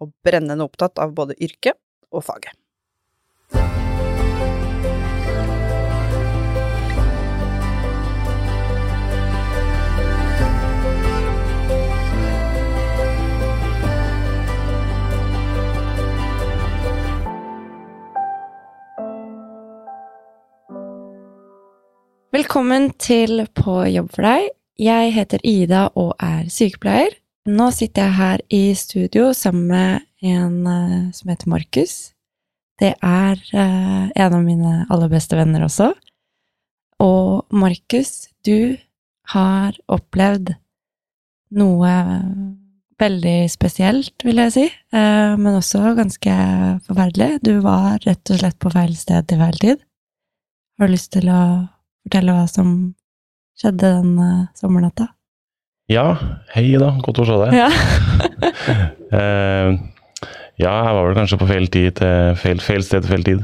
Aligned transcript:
og 0.00 0.14
brennende 0.24 0.64
opptatt 0.66 0.98
av 1.02 1.14
både 1.16 1.36
yrket 1.42 1.78
og 2.10 2.24
faget. 2.26 2.56
Velkommen 22.30 22.92
til 22.96 23.42
På 23.52 23.82
jobb 23.90 24.12
for 24.14 24.24
deg. 24.24 24.52
Jeg 24.80 25.10
heter 25.12 25.42
Ida 25.44 25.88
og 25.98 26.14
er 26.24 26.46
sykepleier. 26.48 27.19
Nå 27.50 27.70
sitter 27.74 28.06
jeg 28.06 28.16
her 28.18 28.42
i 28.52 28.62
studio 28.78 29.30
sammen 29.34 29.66
med 29.70 30.04
en 30.22 30.66
uh, 30.68 31.10
som 31.16 31.30
heter 31.32 31.50
Markus. 31.50 32.12
Det 32.78 32.92
er 32.94 33.40
uh, 33.54 34.06
en 34.12 34.36
av 34.36 34.42
mine 34.44 34.74
aller 34.92 35.10
beste 35.10 35.38
venner 35.38 35.64
også. 35.66 35.90
Og 37.02 37.50
Markus, 37.56 38.28
du 38.46 38.76
har 39.32 39.78
opplevd 39.90 40.52
noe 41.56 41.92
veldig 43.00 43.38
spesielt, 43.50 44.14
vil 44.26 44.42
jeg 44.44 44.54
si, 44.54 44.66
uh, 44.94 45.34
men 45.40 45.56
også 45.56 45.96
ganske 45.98 46.34
forferdelig. 46.86 47.40
Du 47.46 47.56
var 47.64 47.98
rett 48.04 48.34
og 48.34 48.42
slett 48.42 48.60
på 48.62 48.74
feil 48.74 48.94
sted 48.98 49.26
til 49.26 49.40
feil 49.42 49.62
tid. 49.64 49.86
Har 50.78 50.86
du 50.86 50.94
lyst 50.94 51.14
til 51.16 51.32
å 51.32 51.40
fortelle 52.04 52.36
hva 52.36 52.44
som 52.52 52.76
skjedde 53.58 53.96
den 53.96 54.46
sommernatta? 54.56 55.10
Ja, 55.90 56.04
hei 56.54 56.68
da, 56.78 56.92
godt 57.02 57.18
å 57.18 57.26
se 57.26 57.36
deg. 57.40 57.54
Ja. 57.58 57.66
uh, 59.10 59.70
ja, 60.62 60.70
jeg 60.70 60.92
var 60.94 61.08
vel 61.08 61.16
kanskje 61.18 61.38
på 61.40 61.48
feil, 61.50 61.66
tid 61.72 61.96
til, 61.98 62.36
feil, 62.38 62.60
feil 62.62 62.84
sted 62.86 63.02
til 63.02 63.10
feil 63.10 63.24
tid. 63.26 63.40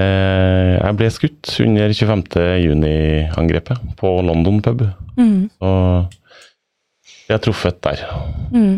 Uh, 0.00 0.80
jeg 0.80 0.96
ble 0.98 1.10
skutt 1.14 1.52
under 1.62 1.92
25. 1.94 2.24
juni-angrepet 2.64 3.92
på 4.00 4.16
London 4.26 4.62
pub, 4.64 4.88
Mm, 5.20 5.50
og 5.60 6.06
jeg 7.04 7.34
jeg 7.34 7.42
truffet 7.44 7.80
der. 7.84 8.02
mm. 8.54 8.76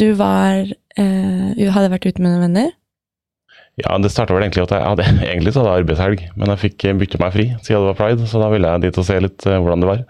Du 0.00 0.06
var 0.18 0.64
uh, 0.64 1.68
Hadde 1.76 1.90
vært 1.92 2.08
ute 2.08 2.22
med 2.24 2.32
noen 2.32 2.42
venner? 2.48 2.72
Ja, 3.78 3.94
det 4.02 4.10
starta 4.10 4.34
vel 4.34 4.42
egentlig 4.42 4.64
at 4.64 4.74
jeg 4.74 4.82
hadde 4.82 5.06
egentlig 5.30 5.52
så 5.54 5.62
hadde 5.62 5.76
jeg 5.76 5.84
arbeidshelg, 5.84 6.24
men 6.34 6.52
jeg 6.52 6.62
fikk 6.64 6.88
bytte 6.98 7.22
meg 7.22 7.36
fri 7.36 7.46
siden 7.60 7.84
det 7.84 7.92
var 7.92 8.00
pride, 8.00 8.26
så 8.26 8.42
da 8.42 8.50
ville 8.50 8.72
jeg 8.72 8.86
dit 8.88 8.98
og 8.98 9.06
se 9.06 9.20
litt 9.22 9.46
hvordan 9.46 9.84
det 9.84 9.90
var. 9.92 10.02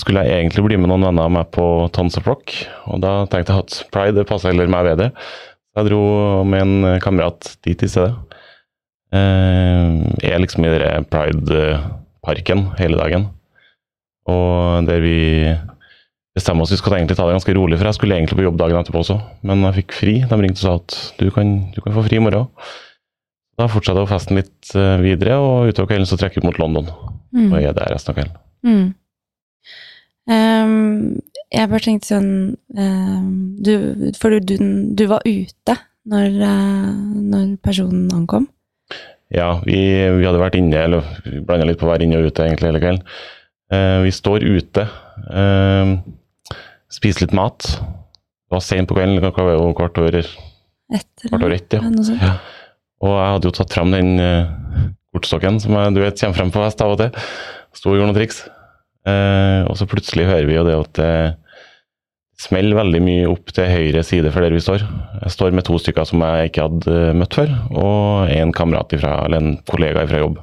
Skulle 0.00 0.22
jeg 0.24 0.40
egentlig 0.40 0.64
bli 0.64 0.78
med 0.80 0.88
noen 0.88 1.04
venner 1.04 1.28
av 1.28 1.32
meg 1.34 1.50
på 1.52 1.64
Tons 1.92 2.16
of 2.18 2.28
Rock, 2.28 2.54
og 2.88 3.02
da 3.04 3.22
tenkte 3.30 3.52
jeg 3.54 3.66
at 3.66 3.74
pride 3.92 4.24
passa 4.28 4.48
heller 4.48 4.70
meg 4.72 4.86
bedre. 4.88 5.10
Så 5.72 5.82
jeg 5.82 5.90
dro 5.90 6.04
med 6.48 6.64
en 6.64 7.02
kamerat 7.04 7.52
dit 7.64 7.84
i 7.84 7.90
stedet. 7.90 8.14
Jeg 9.12 10.32
er 10.32 10.40
liksom 10.40 10.64
i 10.64 10.72
denne 10.72 11.04
pride-parken 11.12 12.64
hele 12.78 12.96
dagen, 12.96 13.28
og 14.32 14.88
der 14.88 15.04
vi 15.04 15.18
bestemmer 16.32 16.64
oss 16.64 16.72
vi 16.72 16.80
skal 16.80 16.96
egentlig 16.96 17.18
ta 17.18 17.26
det 17.28 17.36
ganske 17.36 17.54
rolig, 17.56 17.76
for 17.76 17.90
jeg 17.90 17.98
skulle 17.98 18.16
egentlig 18.16 18.38
på 18.38 18.46
jobb 18.46 18.56
dagen 18.60 18.80
etterpå 18.80 19.02
også, 19.02 19.18
men 19.44 19.66
jeg 19.68 19.82
fikk 19.82 19.96
fri. 19.98 20.14
De 20.24 20.40
ringte 20.40 20.62
og 20.62 20.64
sa 20.64 20.78
at 20.80 20.96
du 21.20 21.28
kan, 21.34 21.52
du 21.74 21.82
kan 21.84 21.92
få 21.92 22.06
fri 22.06 22.16
i 22.16 22.24
morgen. 22.24 22.48
Da 23.60 23.68
fortsatte 23.68 24.06
festen 24.08 24.40
litt 24.40 24.72
eh, 24.72 24.96
videre, 25.04 25.36
og 25.36 25.68
utover 25.68 25.92
kvelden 25.92 26.08
så 26.08 26.16
trekker 26.16 26.40
vi 26.40 26.48
mot 26.48 26.60
London. 26.62 26.88
Og 27.36 27.56
jeg 27.60 27.68
er 27.68 27.76
der 27.76 27.92
resten 27.92 28.14
av 28.14 28.16
kvelden. 28.16 28.40
Mm. 28.64 28.86
Ehm, 30.30 31.18
jeg 31.50 31.68
bare 31.68 31.82
tenkte 31.82 32.12
sånn 32.12 32.28
um, 32.78 33.30
du, 33.58 33.72
For 34.14 34.38
du, 34.38 34.54
du 34.94 35.02
var 35.10 35.24
ute 35.26 35.74
når, 36.08 36.36
uh, 36.38 36.92
når 37.32 37.56
personen 37.62 38.06
ankom? 38.14 38.46
Ja, 39.32 39.56
vi, 39.64 39.78
vi 40.18 40.26
hadde 40.28 40.40
vært 40.42 40.58
inne, 40.58 40.76
eller 40.76 41.06
vi 41.24 41.40
blanda 41.46 41.66
litt 41.66 41.80
på 41.80 41.88
å 41.88 41.92
være 41.92 42.04
inne 42.06 42.20
og 42.20 42.28
ute 42.28 42.44
egentlig 42.44 42.68
hele 42.68 42.82
kvelden. 42.82 43.04
Uh, 43.72 44.02
vi 44.04 44.12
står 44.12 44.44
ute, 44.44 44.86
uh, 45.32 45.92
spiser 46.92 47.24
litt 47.24 47.36
mat. 47.36 47.64
Det 47.64 48.52
var 48.52 48.64
sent 48.64 48.90
på 48.90 48.98
kvelden, 48.98 49.22
klokka 49.24 49.46
var 49.46 49.56
jo 49.56 49.70
kvart 49.78 50.00
over, 50.02 50.18
ett. 50.20 51.12
kvart 51.24 51.38
over 51.38 51.56
ett. 51.56 51.78
Ja. 51.78 51.92
Ja. 52.20 52.34
Og 53.02 53.16
jeg 53.16 53.30
hadde 53.34 53.48
jo 53.48 53.54
tatt 53.56 53.72
fram 53.74 53.94
den 53.96 54.12
uh, 54.20 54.90
kortstokken 55.16 55.62
som 55.64 55.78
jeg, 55.78 55.94
du 55.96 56.02
vet 56.04 56.20
kommer 56.20 56.38
frem 56.38 56.52
på 56.52 56.66
hest 56.66 56.84
av 56.84 56.92
og 56.92 57.00
til. 57.00 57.24
Sto 57.72 57.94
og 57.94 57.96
gjorde 57.96 58.12
noen 58.12 58.20
triks. 58.20 58.44
Eh, 59.08 59.60
og 59.66 59.74
så 59.78 59.88
plutselig 59.90 60.28
hører 60.28 60.46
vi 60.46 60.54
jo 60.54 60.66
det 60.66 60.76
at 60.78 60.98
det 61.00 61.14
smeller 62.42 62.78
veldig 62.78 63.00
mye 63.04 63.30
opp 63.30 63.52
til 63.54 63.70
høyre 63.70 64.02
side 64.06 64.30
for 64.34 64.44
der 64.44 64.54
vi 64.54 64.62
står. 64.62 64.84
Jeg 65.22 65.34
står 65.34 65.54
med 65.54 65.66
to 65.66 65.78
stykker 65.78 66.06
som 66.08 66.22
jeg 66.24 66.50
ikke 66.50 66.66
hadde 66.66 66.98
eh, 67.08 67.16
møtt 67.18 67.38
før, 67.38 67.52
og 67.70 68.32
en 68.32 68.54
kamerat 68.54 68.94
ifra, 68.96 69.16
eller 69.26 69.42
en 69.42 69.56
kollega 69.68 70.04
fra 70.10 70.22
jobb. 70.22 70.40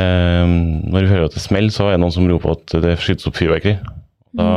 Eh, 0.00 0.44
når 0.48 1.06
vi 1.06 1.12
hører 1.12 1.28
at 1.28 1.36
det 1.36 1.44
smeller, 1.44 1.74
så 1.74 1.88
er 1.88 1.96
det 1.96 2.04
noen 2.04 2.16
som 2.16 2.28
roper 2.30 2.56
at 2.56 2.76
det 2.84 2.98
skytes 3.02 3.28
opp 3.28 3.40
fyrverkeri. 3.40 3.78
Da 4.36 4.50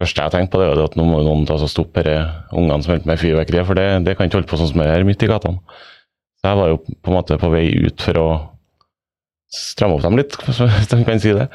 første 0.00 0.24
jeg 0.24 0.32
tenkte 0.32 0.54
på, 0.54 0.60
det 0.62 0.70
var 0.70 0.86
at 0.86 0.96
nå 0.96 1.04
må 1.04 1.20
noen 1.26 1.44
ta 1.48 1.58
og 1.60 1.68
stoppe 1.68 2.04
disse 2.06 2.22
ungene 2.56 2.80
som 2.80 2.94
holder 2.94 3.04
på 3.04 3.10
med 3.10 3.20
fyrverkeri, 3.20 3.64
for 3.68 3.76
det, 3.76 3.88
det 4.06 4.16
kan 4.16 4.28
ikke 4.28 4.40
holde 4.40 4.52
på 4.52 4.60
sånn 4.60 4.70
som 4.70 4.80
det 4.80 4.92
er 4.94 5.08
midt 5.08 5.24
i 5.26 5.28
gatene. 5.28 5.60
Så 6.40 6.48
jeg 6.48 6.56
var 6.56 6.70
jo 6.72 6.78
på 6.80 7.12
en 7.12 7.16
måte 7.18 7.36
på 7.40 7.50
vei 7.52 7.66
ut 7.84 8.00
for 8.00 8.16
å 8.16 8.28
stramme 9.50 9.96
opp 9.98 10.04
dem 10.04 10.18
litt, 10.18 10.36
hvis 10.46 10.90
de 10.90 11.00
kan 11.06 11.22
si 11.22 11.34
det. 11.36 11.48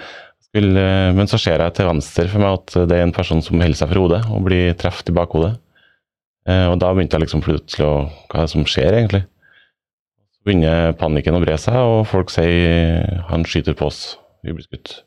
Men 0.56 1.28
så 1.28 1.40
ser 1.42 1.60
jeg 1.60 1.76
til 1.76 1.90
venstre 1.90 2.30
for 2.32 2.44
meg 2.44 2.60
at 2.62 2.76
det 2.88 2.98
er 2.98 3.04
en 3.04 3.16
person 3.16 3.42
som 3.44 3.60
holder 3.60 3.76
seg 3.76 3.92
for 3.92 4.06
hodet 4.06 4.22
og 4.32 4.46
blir 4.48 4.76
truffet 4.80 5.12
i 5.12 5.16
bakhodet. 5.16 5.56
Eh, 6.46 6.68
og 6.70 6.78
da 6.82 6.92
begynte 6.94 7.18
jeg 7.18 7.26
liksom 7.26 7.42
plutselig 7.42 7.88
å 7.88 7.96
Hva 8.30 8.44
er 8.44 8.46
det 8.46 8.54
som 8.54 8.68
skjer, 8.70 9.00
egentlig? 9.00 9.24
Så 10.36 10.46
begynner 10.46 10.94
panikken 11.00 11.38
å 11.38 11.42
bre 11.42 11.58
seg, 11.60 11.78
og 11.82 12.06
folk 12.10 12.32
sier 12.34 13.24
han 13.32 13.46
skyter 13.50 13.78
på 13.78 13.90
oss, 13.90 14.04
vi 14.46 14.54
blir 14.54 14.68
skutt. 14.68 15.00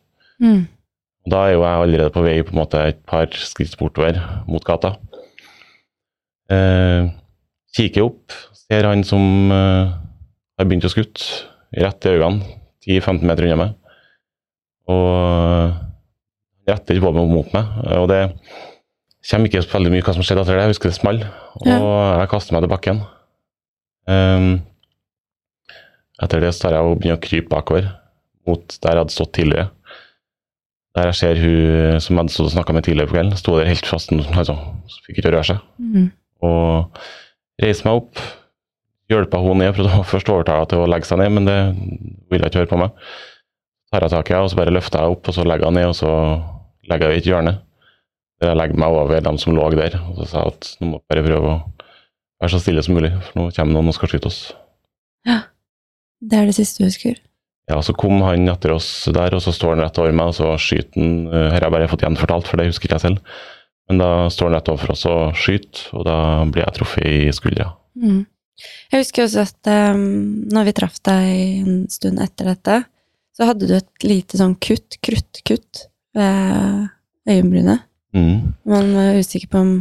Mm. 0.42 0.66
Og 0.66 1.32
Da 1.32 1.44
er 1.46 1.54
jo 1.54 1.62
jeg 1.62 1.84
allerede 1.84 2.14
på 2.14 2.24
vei 2.26 2.36
på 2.42 2.54
en 2.54 2.60
måte 2.62 2.82
et 2.90 3.00
par 3.06 3.30
skritt 3.38 3.78
bortover 3.78 4.18
mot 4.50 4.64
gata. 4.66 4.96
Eh, 6.50 7.08
kikker 7.76 8.08
opp, 8.08 8.34
ser 8.66 8.88
han 8.88 9.04
som 9.06 9.52
eh, 9.54 9.94
har 10.58 10.66
begynt 10.66 10.88
å 10.88 10.92
skutte, 10.92 11.46
rett 11.76 12.08
i 12.08 12.16
øynene, 12.16 12.57
10-15 12.86 13.26
meter 13.26 13.48
unna 13.48 13.60
meg. 13.62 13.76
Og 14.88 15.76
retter 16.68 16.98
ikke 16.98 17.12
meg 17.14 17.30
mot 17.32 17.54
meg. 17.56 17.78
Og 17.98 18.08
det 18.10 18.22
kommer 19.28 19.50
ikke 19.50 19.64
veldig 19.72 19.92
mye 19.92 20.06
hva 20.06 20.16
som 20.16 20.24
skjedde 20.24 20.44
etter 20.44 20.56
det. 20.56 20.66
Jeg 20.66 20.74
husker 20.74 20.92
det 20.92 20.98
small, 20.98 21.22
og 21.64 21.70
jeg 22.22 22.30
kaster 22.32 22.56
meg 22.56 22.64
til 22.64 22.72
bakken. 22.72 23.02
Um, 24.08 24.50
etter 26.22 26.42
det 26.42 26.54
så 26.54 26.66
tar 26.66 26.78
jeg 26.78 26.86
og 26.86 27.00
begynner 27.00 27.18
å 27.18 27.22
krype 27.22 27.52
bakover 27.52 27.90
mot 28.48 28.64
der 28.80 28.96
jeg 28.96 29.04
hadde 29.04 29.14
stått 29.14 29.34
tidligere. 29.36 29.68
Der 30.96 31.10
jeg 31.10 31.18
ser 31.18 31.42
hun 31.42 32.00
som 32.02 32.16
jeg 32.16 32.30
hadde 32.32 32.52
snakka 32.54 32.74
med 32.74 32.86
tidligere 32.86 33.10
på 33.10 33.18
kvelden, 33.18 33.38
sto 33.38 33.58
der 33.58 33.68
helt 33.68 33.86
fast, 33.86 34.12
altså, 34.12 34.56
fikk 35.06 35.20
ikke 35.20 35.34
røre 35.34 35.46
seg. 35.50 35.60
Mm. 35.78 36.08
Og 36.48 37.02
reiser 37.62 37.86
meg 37.86 38.00
opp, 38.00 38.22
hjelpa 39.08 39.40
hun 39.42 39.62
ned, 39.62 39.72
prøvde 39.76 40.00
å 40.00 40.06
først 40.06 40.30
overtale 40.32 40.68
til 40.70 40.82
å 40.84 40.88
legge 40.90 41.08
seg 41.08 41.20
ned, 41.22 41.32
men 41.36 41.48
det 41.48 41.58
ville 42.32 42.48
ikke 42.48 42.62
høre 42.62 42.72
på 42.72 42.80
meg. 42.80 43.08
Så 43.88 43.94
tar 43.94 44.06
jeg 44.06 44.14
tak 44.14 44.30
i 44.30 44.36
henne, 44.36 44.44
og 44.48 44.52
så 44.52 44.60
bare 44.60 44.74
løfter 44.74 45.00
jeg 45.00 45.16
opp, 45.16 45.30
og 45.30 45.36
så 45.36 45.46
legger 45.48 45.68
jeg 45.68 45.76
ned, 45.78 45.88
og 45.88 45.96
så 45.96 46.12
legger 46.90 47.12
jeg 47.12 47.20
i 47.20 47.22
et 47.22 47.30
hjørne. 47.30 47.54
Der 48.38 48.52
jeg 48.52 48.60
legger 48.60 48.80
meg 48.84 48.94
over 48.94 49.24
dem 49.24 49.38
som 49.40 49.56
lå 49.56 49.70
der, 49.74 49.96
og 50.10 50.20
så 50.20 50.28
sa 50.28 50.42
jeg 50.44 50.54
at 50.54 50.72
nå 50.78 50.90
må 50.90 51.00
vi 51.00 51.10
bare 51.10 51.24
prøve 51.26 51.54
å 51.54 51.60
være 52.38 52.52
så 52.54 52.60
stille 52.62 52.84
som 52.86 52.98
mulig, 52.98 53.14
for 53.24 53.40
nå 53.40 53.48
kommer 53.56 53.74
noen 53.78 53.90
og 53.90 53.96
skal 53.96 54.12
skyte 54.12 54.30
oss. 54.30 54.42
Ja, 55.26 55.40
Det 56.20 56.38
er 56.38 56.46
det 56.46 56.56
siste 56.58 56.82
du 56.82 56.88
husker? 56.88 57.18
Ja, 57.68 57.82
så 57.84 57.92
kom 57.94 58.22
han 58.24 58.48
etter 58.48 58.72
oss 58.74 58.88
der, 59.12 59.34
og 59.36 59.42
så 59.44 59.52
står 59.52 59.76
han 59.76 59.84
rett 59.84 59.98
over 60.00 60.14
meg, 60.16 60.30
og 60.32 60.36
så 60.38 60.54
skyter 60.60 60.96
han 60.96 61.28
eh, 61.28 61.50
Her 61.52 61.58
har 61.58 61.66
jeg 61.66 61.74
bare 61.74 61.90
fått 61.90 62.04
gjenfortalt, 62.06 62.48
for 62.48 62.58
det 62.60 62.70
husker 62.70 62.88
ikke 62.88 62.96
jeg 62.96 63.04
selv. 63.04 63.36
Men 63.88 64.00
da 64.00 64.08
står 64.32 64.48
han 64.48 64.56
rett 64.56 64.70
overfor 64.72 64.94
oss 64.94 65.04
og 65.08 65.36
skyter, 65.38 65.84
og 65.96 66.06
da 66.08 66.16
blir 66.48 66.64
jeg 66.64 66.76
truffet 66.78 67.08
i 67.08 67.34
skuldra. 67.36 67.70
Mm. 67.98 68.22
Jeg 68.92 69.04
husker 69.04 69.24
også 69.24 69.44
at 69.46 69.70
um, 69.94 70.06
når 70.50 70.68
vi 70.68 70.76
traff 70.78 70.96
deg 71.06 71.28
en 71.62 71.82
stund 71.92 72.22
etter 72.22 72.50
dette, 72.52 72.80
så 73.38 73.46
hadde 73.52 73.68
du 73.70 73.76
et 73.76 74.06
lite 74.06 74.40
sånn 74.40 74.56
kutt, 74.58 74.98
kruttkutt, 75.04 75.84
ved 76.18 76.88
øyenbrynet. 77.28 77.84
Mm. 78.16 78.54
Man 78.66 78.90
var 78.96 79.20
usikker 79.20 79.50
på 79.52 79.60
om 79.60 79.72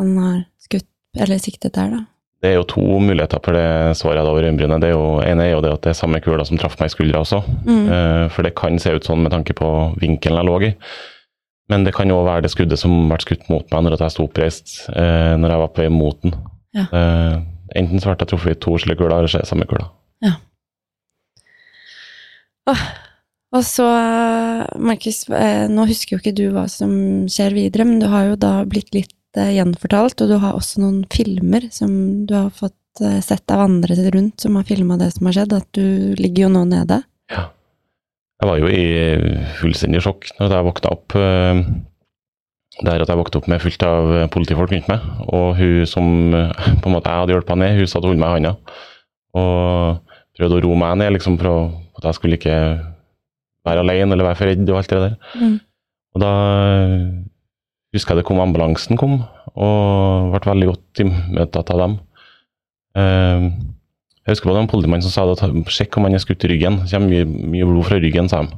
han 0.00 0.18
har 0.18 0.42
skutt 0.64 0.88
eller 1.20 1.38
siktet 1.38 1.76
der, 1.76 1.92
da. 1.92 2.02
Det 2.44 2.50
er 2.50 2.58
jo 2.58 2.66
to 2.68 2.82
muligheter 3.00 3.40
for 3.40 3.56
det 3.56 3.94
svaret 3.96 4.18
jeg 4.18 4.24
hadde 4.24 4.32
over 4.34 4.46
øyenbrynet. 4.48 4.82
Det 4.82 4.90
er 4.90 4.96
jo, 4.96 5.04
ene 5.24 5.46
er 5.46 5.52
jo 5.54 5.62
det 5.64 5.72
at 5.72 5.86
det 5.86 5.92
er 5.94 6.00
samme 6.00 6.20
kula 6.24 6.44
som 6.44 6.58
traff 6.60 6.74
meg 6.80 6.90
i 6.90 6.92
skuldra 6.92 7.22
også. 7.24 7.40
Mm. 7.64 7.84
Uh, 7.88 8.24
For 8.34 8.44
det 8.44 8.56
kan 8.58 8.76
se 8.82 8.92
ut 8.92 9.06
sånn 9.06 9.22
med 9.24 9.32
tanke 9.32 9.56
på 9.56 9.70
vinkelen 10.02 10.42
jeg 10.42 10.48
lå 10.50 10.58
i. 10.68 10.72
Men 11.72 11.86
det 11.86 11.94
kan 11.96 12.10
jo 12.10 12.18
være 12.26 12.44
det 12.44 12.52
skuddet 12.52 12.76
som 12.76 12.92
ble 13.08 13.16
skutt 13.24 13.46
mot 13.48 13.64
meg 13.72 13.86
når 13.86 13.96
jeg 13.96 14.12
sto 14.12 14.26
oppreist 14.26 14.74
uh, 14.92 15.38
når 15.40 15.54
jeg 15.54 15.62
var 15.62 15.72
på 15.72 15.84
vei 15.86 15.94
mot 15.94 16.20
den. 16.20 16.36
Ja. 16.74 16.84
Eh, 16.90 17.34
enten 17.78 18.00
så 18.00 18.10
ble 18.10 18.16
jeg 18.20 18.30
truffet 18.32 18.56
i 18.56 18.60
to 18.64 18.76
slike 18.80 19.00
kuler, 19.00 19.18
eller 19.18 19.30
så 19.30 19.40
er 19.40 19.46
det 19.46 19.50
samme 19.50 19.68
kula. 19.70 19.88
Og 23.54 23.62
så, 23.62 23.86
Markus, 24.82 25.24
eh, 25.30 25.66
nå 25.70 25.86
husker 25.86 26.16
jo 26.16 26.22
ikke 26.22 26.34
du 26.34 26.48
hva 26.54 26.64
som 26.70 26.90
skjer 27.30 27.54
videre, 27.54 27.86
men 27.86 28.00
du 28.02 28.08
har 28.10 28.32
jo 28.32 28.38
da 28.40 28.54
blitt 28.66 28.90
litt 28.96 29.38
eh, 29.38 29.52
gjenfortalt, 29.54 30.24
og 30.24 30.32
du 30.32 30.40
har 30.42 30.56
også 30.56 30.82
noen 30.82 31.04
filmer 31.12 31.68
som 31.74 31.92
du 32.26 32.34
har 32.34 32.50
fått 32.56 33.04
eh, 33.04 33.20
sett 33.22 33.54
av 33.54 33.62
andre 33.68 34.08
rundt 34.10 34.42
som 34.42 34.58
har 34.58 34.66
filma 34.66 34.98
det 34.98 35.12
som 35.14 35.30
har 35.30 35.38
skjedd, 35.38 35.54
at 35.54 35.68
du 35.76 36.18
ligger 36.18 36.48
jo 36.48 36.54
nå 36.56 36.64
nede. 36.72 37.04
Ja. 37.30 37.46
Jeg 38.42 38.50
var 38.50 38.58
jo 38.58 38.72
i 38.74 38.84
fullstendig 39.60 40.02
sjokk 40.04 40.26
når 40.40 40.56
jeg 40.56 40.66
våkna 40.66 40.90
opp. 40.96 41.14
Eh, 42.78 42.84
Der 42.84 43.02
at 43.04 43.08
jeg 43.08 43.20
vokste 43.20 43.38
opp 43.38 43.48
med 43.48 43.62
fullt 43.62 43.82
av 43.86 44.12
politifolk 44.34 44.72
rundt 44.74 44.88
meg, 44.90 45.04
og 45.28 45.54
hun 45.58 45.86
som 45.86 46.34
eh, 46.34 46.72
på 46.82 46.90
en 46.90 46.96
måte 46.96 47.10
jeg 47.12 47.22
hadde 47.22 47.36
hjulpet 47.36 47.60
ned, 47.60 47.76
hun 47.78 47.86
satt 47.90 48.04
og 48.04 48.10
holdt 48.12 48.22
meg 48.22 48.32
i 48.32 48.38
handa. 48.38 48.54
Og 49.34 50.00
prøvde 50.38 50.58
å 50.58 50.64
roe 50.64 50.78
meg 50.78 50.98
ned, 50.98 51.12
liksom, 51.16 51.38
for 51.38 51.70
at 51.98 52.08
jeg 52.10 52.18
skulle 52.18 52.38
ikke 52.40 52.56
være 53.64 53.84
alene 53.84 54.12
eller 54.12 54.26
være 54.28 54.38
for 54.40 54.50
redd 54.50 54.68
og 54.68 54.80
alt 54.80 54.90
det 54.92 55.02
der. 55.04 55.14
Mm. 55.40 55.54
Og 56.14 56.22
da 56.22 56.32
eh, 56.84 57.06
husker 57.94 58.14
jeg 58.14 58.22
det 58.22 58.26
kom 58.28 58.42
ambulansen 58.42 58.98
kom, 59.00 59.20
og 59.54 60.34
ble 60.34 60.50
veldig 60.50 60.68
godt 60.72 61.04
imøtetatt 61.04 61.72
av 61.74 61.84
dem. 61.84 61.96
Eh, 62.98 63.46
Jeg 64.24 64.32
husker 64.32 64.48
det 64.48 64.54
var 64.56 64.62
en 64.64 64.70
politimann 64.72 65.02
som 65.04 65.12
sa 65.12 65.24
det, 65.28 65.36
at 65.44 65.72
sjekk 65.74 65.98
om 65.98 66.06
han 66.08 66.14
er 66.16 66.22
skutt 66.22 66.44
i 66.46 66.48
ryggen. 66.48 66.78
Det 66.80 66.94
kommer 66.94 67.10
mye, 67.12 67.26
mye 67.52 67.66
blod 67.68 67.84
fra 67.90 67.98
ryggen, 68.00 68.30
sa 68.32 68.40
de. 68.46 68.56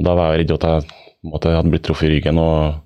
Og 0.00 0.06
da 0.06 0.14
var 0.16 0.30
jeg 0.32 0.46
redd 0.46 0.54
at 0.54 0.64
jeg 0.64 0.86
måtte, 1.28 1.52
hadde 1.52 1.72
blitt 1.74 1.84
truffet 1.84 2.08
i 2.08 2.12
ryggen, 2.14 2.38
og 2.40 2.78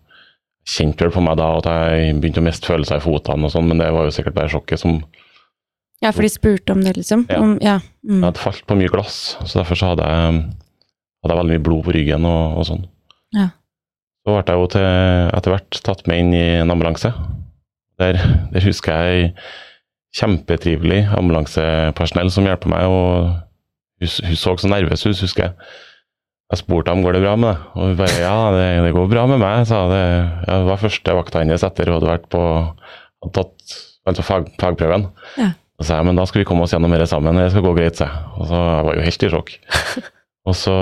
kjente 0.69 1.05
vel 1.05 1.14
på 1.14 1.23
meg 1.25 1.38
da 1.41 1.49
at 1.59 1.67
jeg 1.69 2.17
begynte 2.20 2.43
å 2.43 2.47
miste 2.47 2.69
følelser 2.70 3.00
i 3.00 3.05
fotene 3.05 3.49
og 3.49 3.55
sånn, 3.55 3.69
men 3.70 3.82
det 3.82 3.91
var 3.94 4.06
jo 4.06 4.14
sikkert 4.14 4.37
bare 4.37 4.53
sjokket 4.53 4.82
som 4.82 5.00
Ja, 6.03 6.11
for 6.11 6.23
de 6.26 6.31
spurte 6.32 6.75
om 6.75 6.82
det, 6.82 6.97
liksom? 6.99 7.26
Ja. 7.31 7.41
Om, 7.43 7.56
ja. 7.62 7.79
Mm. 8.03 8.20
Jeg 8.20 8.29
hadde 8.29 8.43
falt 8.43 8.64
på 8.67 8.79
mye 8.79 8.93
glass, 8.93 9.37
så 9.43 9.61
derfor 9.61 9.79
så 9.79 9.93
hadde 9.93 10.06
jeg, 10.06 10.41
hadde 11.23 11.35
jeg 11.35 11.41
veldig 11.41 11.56
mye 11.56 11.67
blod 11.67 11.85
på 11.87 11.94
ryggen 11.97 12.26
og, 12.26 12.56
og 12.59 12.67
sånn. 12.70 12.87
Ja. 13.38 13.50
Så 14.23 14.35
ble 14.35 14.43
jeg 14.47 14.62
jo 14.62 14.70
til, 14.70 14.88
etter 15.38 15.55
hvert 15.55 15.82
tatt 15.87 16.03
med 16.11 16.23
inn 16.23 16.35
i 16.38 16.43
en 16.61 16.75
ambulanse. 16.75 17.11
Der, 18.03 18.19
der 18.55 18.67
husker 18.67 19.06
jeg 19.06 19.32
kjempetrivelig 20.19 21.06
ambulansepersonell 21.17 22.31
som 22.35 22.47
hjelper 22.47 22.70
meg, 22.70 22.91
og 22.91 23.32
hun, 24.03 24.12
hun 24.29 24.38
så 24.38 24.55
så 24.59 24.70
nervøs 24.70 25.06
ut, 25.06 25.23
husker 25.23 25.49
jeg. 25.49 25.73
Jeg 26.52 26.60
spurte 26.60 26.93
ham 26.93 27.00
går 27.00 27.16
det 27.16 27.22
bra 27.25 27.32
med 27.40 27.49
deg, 27.49 27.64
og 27.72 27.88
hun 27.88 27.96
bare 27.96 28.20
ja, 28.20 28.37
det, 28.52 28.66
det 28.84 28.93
går 28.93 29.08
bra 29.08 29.25
med 29.31 29.40
meg, 29.40 29.64
sa 29.69 29.87
det. 29.88 30.02
Jeg 30.44 30.66
var 30.69 30.82
første 30.82 31.16
vakta 31.16 31.40
hennes 31.40 31.64
etter 31.64 31.88
hun 31.88 31.96
hadde 31.96 32.10
vært 32.10 32.26
på 32.32 32.43
hadde 32.44 33.34
tatt 33.38 33.76
altså 34.10 34.25
fag, 34.26 34.50
fagprøven. 34.60 35.06
Ja. 35.38 35.52
Og 35.78 35.84
så 35.84 35.88
sa 35.88 36.00
jeg, 36.00 36.08
men 36.10 36.20
da 36.20 36.26
skal 36.28 36.43
vi 36.43 36.49
komme 36.50 36.66
oss 36.66 36.75
gjennom 36.75 36.93
dette 36.93 37.08
sammen, 37.08 37.38
det 37.40 37.52
skal 37.54 37.64
gå 37.64 37.72
greit, 37.78 37.96
sa 37.96 38.10
jeg. 38.10 38.26
Og 38.37 38.50
så 38.50 38.60
jeg 38.60 38.88
var 38.88 38.99
jo 38.99 39.06
helt 39.06 39.25
i 39.25 39.32
sjokk. 39.32 39.54
Og 40.43 40.56
så, 40.58 40.72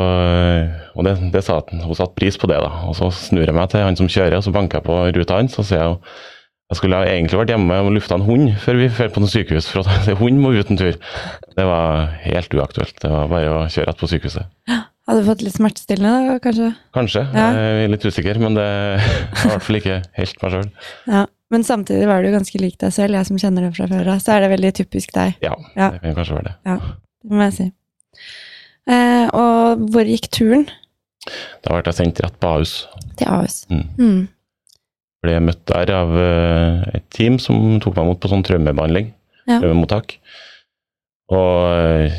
og 0.96 1.04
det, 1.04 1.10
det 1.34 1.42
sa 1.44 1.58
at 1.60 1.68
hun 1.68 1.92
satte 1.92 2.16
pris 2.16 2.38
på 2.40 2.48
det, 2.48 2.56
da. 2.64 2.70
Og 2.88 2.94
så 2.96 3.10
snur 3.12 3.44
jeg 3.44 3.52
meg 3.52 3.66
til 3.68 3.82
han 3.84 3.98
som 3.98 4.08
kjører, 4.08 4.38
og 4.38 4.46
så 4.46 4.54
banker 4.54 4.80
jeg 4.80 4.86
på 4.86 4.94
ruta 5.18 5.36
hans, 5.36 5.58
og 5.60 5.66
sier 5.68 5.82
jeg 5.82 5.98
jeg 6.70 6.78
skulle 6.78 7.00
egentlig 7.02 7.38
vært 7.40 7.50
hjemme 7.50 7.76
og 7.82 7.90
lufta 7.96 8.14
en 8.14 8.24
hund 8.24 8.52
før 8.62 8.76
vi 8.78 8.86
drar 8.94 9.10
på 9.10 9.20
noe 9.20 9.28
sykehus, 9.28 9.66
for 9.68 9.82
at 9.82 10.06
hund 10.22 10.38
må 10.40 10.54
ut 10.54 10.70
en 10.70 10.78
tur. 10.78 10.96
Det 11.58 11.66
var 11.66 12.14
helt 12.22 12.56
uaktuelt. 12.56 12.94
Det 13.02 13.10
var 13.10 13.28
bare 13.32 13.52
å 13.52 13.64
kjøre 13.66 13.90
rett 13.90 14.00
på 14.00 14.08
sykehuset. 14.14 14.48
Hadde 15.10 15.24
fått 15.26 15.42
litt 15.42 15.56
smertestillende, 15.56 16.30
da, 16.30 16.38
kanskje? 16.44 16.70
Kanskje, 16.94 17.22
Ja. 17.34 17.46
jeg 17.56 17.84
er 17.84 17.90
litt 17.90 18.04
usikker, 18.06 18.38
men 18.38 18.54
det 18.54 18.62
er 18.62 19.00
i 19.44 19.48
hvert 19.50 19.64
fall 19.66 19.78
ikke 19.80 19.96
helt 20.20 20.42
meg 20.44 20.52
sjøl. 20.54 20.68
Ja. 21.10 21.24
Men 21.50 21.64
samtidig 21.66 22.06
var 22.06 22.22
du 22.22 22.30
ganske 22.30 22.60
lik 22.62 22.76
deg 22.78 22.92
selv, 22.94 23.16
jeg 23.18 23.26
som 23.26 23.38
kjenner 23.42 23.64
deg 23.66 23.74
fra 23.74 23.88
før 23.90 24.12
av, 24.12 24.20
så 24.22 24.36
er 24.36 24.44
det 24.44 24.50
veldig 24.52 24.70
typisk 24.78 25.10
deg. 25.16 25.34
Ja, 25.42 25.56
Ja. 25.74 25.88
det 25.96 26.02
kan 26.04 26.14
kanskje 26.20 26.36
være 26.38 26.46
det. 26.52 26.54
Ja, 26.70 26.76
Det 27.26 27.30
må 27.36 27.42
jeg 27.48 27.56
si. 27.56 27.66
Eh, 28.90 29.26
og 29.34 29.82
hvor 29.90 30.06
gikk 30.08 30.28
turen? 30.32 30.68
Da 31.64 31.74
ble 31.74 31.82
jeg 31.90 31.98
sendt 31.98 32.20
rett 32.22 32.38
på 32.40 32.48
Ahus. 32.54 32.76
Til 33.18 33.26
Ahus. 33.28 33.58
Mm. 33.68 33.82
Mm. 33.98 34.22
Ble 35.26 35.34
møtt 35.44 35.64
der 35.68 35.90
av 35.98 36.14
eh, 36.16 36.86
et 37.00 37.10
team 37.12 37.36
som 37.42 37.80
tok 37.82 37.98
meg 37.98 38.06
imot 38.06 38.22
på 38.22 38.30
sånn 38.32 38.46
traumebehandling. 38.46 39.10
Ja. 39.50 39.58
Traumemottak. 39.60 40.14
Og 41.34 41.58
eh, 41.74 42.16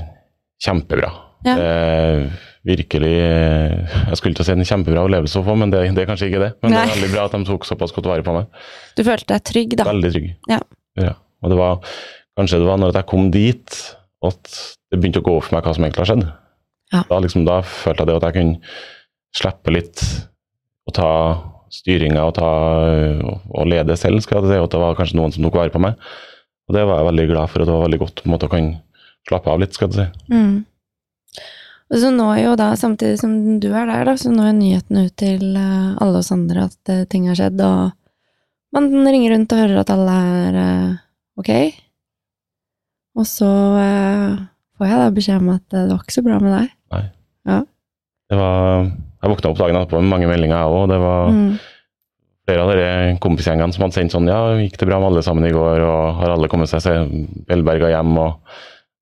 kjempebra. 0.62 1.10
Ja. 1.48 1.56
Eh, 1.58 2.28
virkelig 2.68 3.14
eh, 3.18 3.96
Jeg 4.12 4.20
skulle 4.20 4.38
til 4.38 4.44
å 4.44 4.48
si 4.48 4.54
en 4.54 4.68
kjempebra 4.68 5.06
opplevelse 5.06 5.40
å 5.40 5.46
få, 5.46 5.56
men 5.58 5.74
det, 5.74 5.84
det 5.96 6.04
er 6.04 6.10
kanskje 6.10 6.30
ikke 6.30 6.44
det. 6.44 6.52
Men 6.62 6.76
det 6.76 6.82
er 6.84 6.94
veldig 6.94 7.12
bra 7.14 7.26
at 7.26 7.36
de 7.36 7.42
tok 7.48 7.66
såpass 7.68 7.94
godt 7.96 8.10
vare 8.12 8.26
på 8.26 8.36
meg. 8.36 8.62
Du 8.98 9.04
følte 9.08 9.34
deg 9.34 9.46
trygg, 9.50 9.78
da? 9.80 9.88
Veldig 9.90 10.12
trygg. 10.14 10.30
Ja. 10.52 10.60
Ja. 11.02 11.16
Og 11.42 11.54
det 11.54 11.58
var 11.58 11.82
kanskje 12.38 12.62
det 12.62 12.70
var 12.70 12.82
når 12.82 12.96
jeg 13.00 13.10
kom 13.10 13.32
dit 13.34 13.80
at 14.22 14.52
det 14.92 15.00
begynte 15.00 15.22
å 15.24 15.26
gå 15.26 15.38
opp 15.40 15.48
for 15.48 15.58
meg 15.58 15.66
hva 15.66 15.74
som 15.74 15.86
egentlig 15.88 16.04
har 16.04 16.12
skjedd. 16.12 16.26
Ja. 16.92 17.06
Da, 17.08 17.22
liksom, 17.24 17.48
da 17.48 17.62
følte 17.66 18.04
jeg 18.04 18.12
det 18.12 18.18
at 18.20 18.28
jeg 18.28 18.38
kunne 18.38 18.76
slippe 19.38 19.74
litt 19.74 20.04
og 20.90 20.96
ta 20.98 21.12
styringa 21.72 22.26
og, 22.28 22.34
ta, 22.36 22.50
og 23.56 23.70
lede 23.72 23.96
selv, 24.00 24.20
skal 24.26 24.42
jeg 24.42 24.52
si. 24.52 24.60
Og 24.60 24.68
at 24.68 24.76
det 24.76 24.82
var 24.82 24.98
kanskje 25.00 25.18
noen 25.18 25.34
som 25.34 25.46
tok 25.48 25.58
vare 25.58 25.74
på 25.74 25.82
meg. 25.82 26.00
Og 26.68 26.76
det 26.76 26.84
var 26.88 27.02
jeg 27.02 27.10
veldig 27.10 27.28
glad 27.32 27.52
for, 27.52 27.64
og 27.64 27.70
det 27.70 27.76
var 27.78 27.86
veldig 27.88 28.02
godt 28.02 28.22
på 28.22 28.28
en 28.28 28.34
måte 28.36 28.50
å 28.50 28.52
kunne 28.52 28.82
slappe 29.30 29.54
av 29.54 29.62
litt, 29.64 29.78
skal 29.78 29.90
jeg 29.90 29.98
si. 29.98 30.36
Mm. 30.36 30.60
Og 31.92 32.00
så 32.00 32.10
nå 32.16 32.28
jo 32.40 32.54
da, 32.56 32.70
samtidig 32.80 33.18
som 33.20 33.34
du 33.60 33.68
er 33.76 33.86
der, 33.90 34.06
da, 34.08 34.14
så 34.16 34.32
når 34.32 34.54
nyheten 34.56 35.02
ut 35.06 35.16
til 35.20 35.42
eh, 35.60 35.90
alle 36.00 36.22
oss 36.22 36.32
andre 36.32 36.70
at 36.70 36.92
eh, 36.94 37.02
ting 37.12 37.26
har 37.28 37.36
skjedd, 37.36 37.60
og 37.68 37.92
man 38.72 38.88
ringer 39.12 39.34
rundt 39.36 39.52
og 39.52 39.60
hører 39.60 39.82
at 39.82 39.92
alle 39.92 40.14
er 40.48 40.60
eh, 40.62 40.94
ok. 41.42 41.52
Og 43.20 43.28
så 43.28 43.50
får 44.80 44.88
jeg 44.88 45.02
da 45.02 45.10
beskjed 45.18 45.42
om 45.44 45.50
at 45.58 45.66
det 45.74 45.82
var 45.92 46.00
ikke 46.06 46.16
så 46.16 46.24
bra 46.26 46.38
med 46.40 46.54
deg. 46.56 46.72
Det 48.32 48.38
var, 48.40 48.86
jeg 48.88 49.32
våkna 49.34 49.50
opp 49.52 49.60
dagen 49.60 49.76
etterpå 49.82 50.00
med 50.00 50.12
mange 50.14 50.30
meldinger, 50.32 50.62
jeg 50.64 50.72
òg. 50.80 50.86
Det 50.94 51.00
var 51.04 51.28
Mm. 51.36 51.50
flere 52.48 52.64
av 52.64 52.72
de 52.80 53.18
kompisgjengene 53.24 53.74
som 53.76 53.84
hadde 53.84 53.98
sendt 54.00 54.12
sånn 54.16 54.28
Ja, 54.32 54.40
gikk 54.64 54.78
det 54.80 54.88
bra 54.88 54.98
med 55.04 55.12
alle 55.12 55.24
sammen 55.28 55.44
i 55.46 55.52
går, 55.52 55.84
og 55.84 56.16
har 56.22 56.32
alle 56.38 56.48
kommet 56.48 56.72
seg 56.72 56.82
se- 56.82 57.28
velberga 57.52 57.92
hjem? 57.92 58.16
Og 58.18 58.40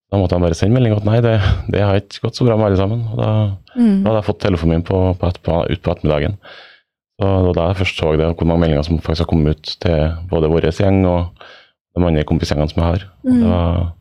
da 0.10 0.18
måtte 0.18 0.34
han 0.38 0.42
bare 0.42 0.56
sende 0.58 0.74
melding 0.74 0.96
at 0.98 1.06
nei, 1.06 1.20
det, 1.22 1.36
det 1.70 1.82
har 1.86 2.00
ikke 2.02 2.24
gått 2.28 2.40
så 2.40 2.46
bra 2.48 2.56
med 2.58 2.66
alle 2.72 2.80
sammen. 2.82 3.04
Og 3.14 3.18
da, 3.22 3.30
Mm. 3.78 4.02
da 4.04 4.10
hadde 4.10 4.18
jeg 4.24 4.26
fått 4.32 4.40
telefonen 4.42 4.74
min 4.80 4.84
på, 4.88 4.98
på, 5.22 5.28
et- 5.30 5.42
på, 5.46 5.58
ut 5.70 5.82
på 5.86 5.92
ettermiddagen. 5.94 6.38
Så 7.20 7.28
det 7.30 7.46
var 7.50 7.54
da 7.60 7.68
jeg 7.70 7.78
først 7.84 8.00
så 8.02 8.10
det, 8.18 8.30
hvor 8.40 8.48
mange 8.50 8.64
meldinger 8.64 8.84
som 8.88 8.98
faktisk 9.00 9.26
har 9.28 9.30
kommet 9.30 9.60
ut 9.60 9.76
til 9.84 10.16
både 10.32 10.50
vår 10.50 10.66
gjeng 10.72 11.04
og 11.06 11.44
de 12.00 12.06
andre 12.08 12.24
kompisgjengene 12.26 12.70
som 12.72 12.82
jeg 12.82 12.88
har. 12.90 13.06
Mm. 13.28 13.38
Det, 13.40 13.50
var, 13.52 13.92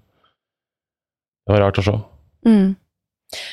det 1.46 1.52
var 1.54 1.62
rart 1.66 1.80
å 1.82 1.84
se. 1.86 1.94
Mm. 2.48 2.68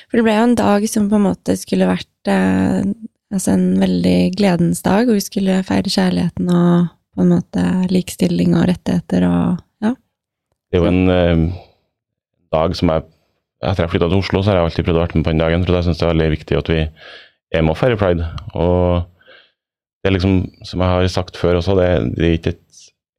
For 0.07 0.17
det 0.19 0.23
ble 0.27 0.35
jo 0.37 0.45
en 0.47 0.55
dag 0.59 0.87
som 0.91 1.09
på 1.11 1.17
en 1.19 1.25
måte 1.27 1.55
skulle 1.59 1.89
vært 1.89 2.31
eh, 2.31 2.85
altså 3.35 3.55
en 3.57 3.67
veldig 3.81 4.17
gledens 4.39 4.81
dag, 4.85 5.03
hvor 5.09 5.17
vi 5.19 5.25
skulle 5.25 5.59
feire 5.67 5.91
kjærligheten 5.91 6.47
og 6.55 6.87
på 7.15 7.23
en 7.25 7.31
måte 7.35 7.63
likestilling 7.91 8.55
og 8.59 8.67
rettigheter 8.71 9.25
og 9.27 9.59
ja. 9.83 9.91
Det 10.71 10.79
er 10.79 10.83
jo 10.83 10.91
en 10.91 11.09
eh, 11.11 11.64
dag 12.55 12.79
som 12.79 12.93
jeg 12.93 13.11
Etter 13.65 13.85
jeg 13.85 13.95
flytta 13.95 14.09
til 14.11 14.19
Oslo, 14.19 14.41
så 14.43 14.51
har 14.51 14.57
jeg 14.59 14.67
alltid 14.67 14.85
prøvd 14.85 14.97
å 14.99 15.01
være 15.01 15.15
med 15.15 15.23
på 15.25 15.31
den 15.31 15.39
dagen. 15.41 15.63
For 15.65 15.77
jeg 15.77 15.85
syns 15.87 15.97
det 15.97 16.03
er 16.05 16.09
veldig 16.11 16.25
viktig 16.35 16.57
at 16.59 16.67
vi 16.69 16.79
er 16.83 17.63
med 17.63 17.71
og 17.71 17.77
feirer 17.79 17.97
pride. 17.97 18.25
Og 18.53 19.05
det 20.03 20.11
er 20.11 20.13
liksom, 20.13 20.35
som 20.67 20.83
jeg 20.83 20.91
har 20.91 21.07
sagt 21.09 21.39
før 21.39 21.61
også, 21.61 21.73
det, 21.79 21.87
det 22.19 22.27
er 22.27 22.35
ikke 22.35 22.53
et 22.53 22.65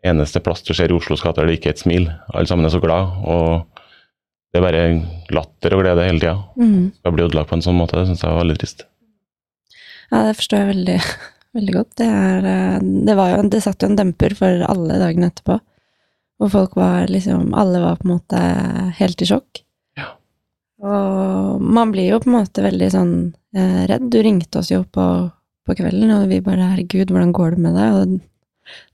eneste 0.07 0.43
plass 0.45 0.63
du 0.63 0.75
ser 0.77 0.93
i 0.93 0.95
Oslos 0.95 1.25
gater 1.25 1.43
der 1.43 1.51
det 1.51 1.59
ikke 1.59 1.73
er 1.73 1.77
et 1.77 1.83
smil. 1.83 2.05
Alle 2.31 2.51
sammen 2.51 2.69
er 2.69 2.75
så 2.77 2.83
glad, 2.85 3.17
og 3.27 3.81
det 4.53 4.61
er 4.61 4.67
bare 4.67 4.85
latter 5.35 5.75
og 5.77 5.83
glede 5.83 6.05
hele 6.07 6.23
tida. 6.23 6.37
Mm. 6.61 6.93
Skal 7.01 7.17
bli 7.17 7.25
ødelagt 7.27 7.51
på 7.51 7.59
en 7.59 7.65
sånn 7.67 7.79
måte, 7.81 7.99
det 7.99 8.07
syns 8.11 8.23
jeg 8.23 8.33
var 8.33 8.45
veldig 8.45 8.59
trist. 8.61 8.87
Ja, 10.13 10.23
det 10.29 10.37
forstår 10.39 10.63
jeg 10.63 10.71
veldig, 10.71 10.99
veldig 11.59 11.79
godt. 11.81 11.95
Det, 12.01 12.11
er, 12.23 12.51
eh, 12.53 12.77
det, 13.09 13.17
var 13.19 13.33
jo, 13.35 13.41
det 13.53 13.63
satt 13.65 13.83
jo 13.83 13.91
en 13.91 13.99
demper 13.99 14.37
for 14.39 14.67
alle 14.71 15.01
dagene 15.03 15.33
etterpå. 15.33 15.59
Hvor 16.39 16.51
folk 16.53 16.75
var 16.77 17.07
liksom 17.09 17.55
Alle 17.57 17.81
var 17.81 17.97
på 17.97 18.05
en 18.09 18.15
måte 18.19 18.41
helt 18.99 19.23
i 19.23 19.29
sjokk. 19.29 19.63
Ja. 19.97 20.11
Og 20.85 21.61
man 21.63 21.93
blir 21.95 22.11
jo 22.13 22.21
på 22.21 22.29
en 22.31 22.37
måte 22.39 22.65
veldig 22.67 22.91
sånn 22.93 23.15
eh, 23.57 23.85
redd. 23.89 24.11
Du 24.13 24.19
ringte 24.23 24.61
oss 24.61 24.71
jo 24.71 24.83
på, 24.85 25.07
på 25.67 25.77
kvelden, 25.79 26.13
og 26.13 26.29
vi 26.29 26.43
bare 26.45 26.69
'herregud, 26.75 27.09
hvordan 27.13 27.33
går 27.33 27.57
det 27.57 27.63
med 27.65 27.75
deg?' 27.79 28.01
Og 28.01 28.19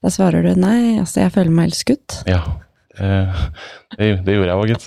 da 0.04 0.12
svarer 0.12 0.42
du 0.46 0.54
'nei, 0.54 0.98
altså, 1.00 1.24
jeg 1.24 1.32
føler 1.34 1.50
meg 1.50 1.70
helt 1.70 1.80
skutt'. 1.80 2.22
Ja. 2.30 2.42
Det, 2.92 3.08
det, 3.98 4.08
det 4.26 4.34
gjorde 4.36 4.52
jeg 4.52 4.60
òg, 4.60 4.68
gitt. 4.68 4.86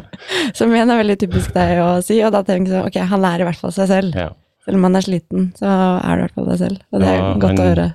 Som 0.58 0.70
igjen 0.72 0.90
er 0.90 1.00
veldig 1.02 1.16
typisk 1.18 1.52
deg 1.52 1.80
å 1.82 1.88
si, 2.06 2.20
og 2.22 2.30
da 2.32 2.44
tenker 2.46 2.70
jeg 2.70 2.76
sånn, 2.78 2.86
ok, 2.88 2.98
han 3.10 3.24
er 3.26 3.42
i 3.42 3.48
hvert 3.48 3.58
fall 3.60 3.72
seg 3.74 3.88
selv. 3.90 4.14
Ja. 4.16 4.30
Selv 4.64 4.78
om 4.78 4.84
han 4.86 4.96
er 4.96 5.04
sliten, 5.04 5.48
så 5.58 5.66
er 5.66 6.14
du 6.14 6.20
i 6.20 6.24
hvert 6.28 6.36
fall 6.38 6.48
deg 6.52 6.60
selv. 6.62 6.78
Og 6.94 7.00
det 7.02 7.08
er 7.10 7.16
Ja, 7.18 7.34
godt 7.34 7.50
å 7.50 7.56
han- 7.56 7.66
høre. 7.74 7.88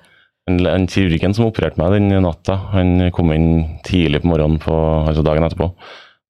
En, 0.46 0.60
en 0.70 0.84
kirurgen 0.92 1.34
som 1.34 1.48
opererte 1.48 1.80
meg 1.82 1.96
den 1.96 2.12
natta, 2.22 2.56
han 2.76 3.00
kom 3.16 3.32
inn 3.34 3.80
tidlig 3.88 4.22
på 4.22 4.30
morgenen 4.30 4.60
på, 4.62 4.74
altså 5.08 5.24
dagen 5.26 5.46
etterpå. 5.48 5.72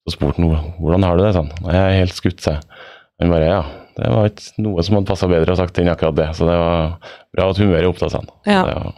Så 0.05 0.13
spurte 0.15 0.39
han 0.39 0.69
hvordan 0.79 1.03
har 1.03 1.17
du 1.17 1.23
det, 1.25 1.33
sånn. 1.35 1.49
Jeg 1.65 1.79
er 1.81 1.97
helt 1.99 2.15
skutt, 2.15 2.39
sa 2.45 2.53
jeg. 2.57 2.83
Han 3.19 3.31
bare 3.33 3.47
ja, 3.49 3.59
det 3.97 4.11
var 4.11 4.29
ikke 4.29 4.63
noe 4.63 4.83
som 4.85 4.97
hadde 4.97 5.09
passa 5.09 5.27
bedre 5.31 5.55
å 5.55 5.59
sagt 5.59 5.79
enn 5.81 5.91
akkurat 5.91 6.15
det. 6.19 6.29
Så 6.37 6.47
det 6.47 6.55
var 6.59 6.95
bra 7.35 7.49
at 7.51 7.59
humøret 7.59 7.89
opptatt 7.89 8.13
seg. 8.15 8.31
Ja. 8.47 8.61
Var, 8.67 8.95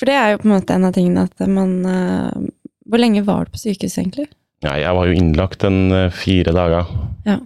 For 0.00 0.10
det 0.10 0.18
er 0.20 0.30
jo 0.34 0.40
på 0.42 0.48
en 0.50 0.54
måte 0.56 0.76
en 0.76 0.88
av 0.88 0.94
tingene 0.96 1.24
at 1.28 1.44
man 1.48 1.74
eh, 1.88 2.46
Hvor 2.90 3.00
lenge 3.00 3.22
var 3.24 3.46
du 3.46 3.54
på 3.54 3.60
sykehuset, 3.62 4.02
egentlig? 4.04 4.28
ja, 4.64 4.74
jeg 4.80 4.96
var 4.96 5.08
jo 5.08 5.16
innlagt 5.20 5.64
en 5.68 5.80
eh, 5.92 6.10
fire 6.16 6.52
dager, 6.56 6.88
Ja. 7.28 7.38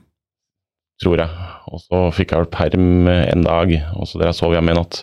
tror 1.03 1.19
jeg. 1.23 1.47
Og 1.71 1.83
så 1.85 2.03
fikk 2.15 2.33
jeg 2.33 2.43
vel 2.45 2.53
perm 2.55 3.09
en 3.11 3.43
dag, 3.47 3.75
og 3.99 4.07
så 4.09 4.19
der 4.23 4.31
jeg 4.33 4.39
sov 4.39 4.55
hjemme 4.55 4.73
i 4.75 4.79
natt. 4.79 5.03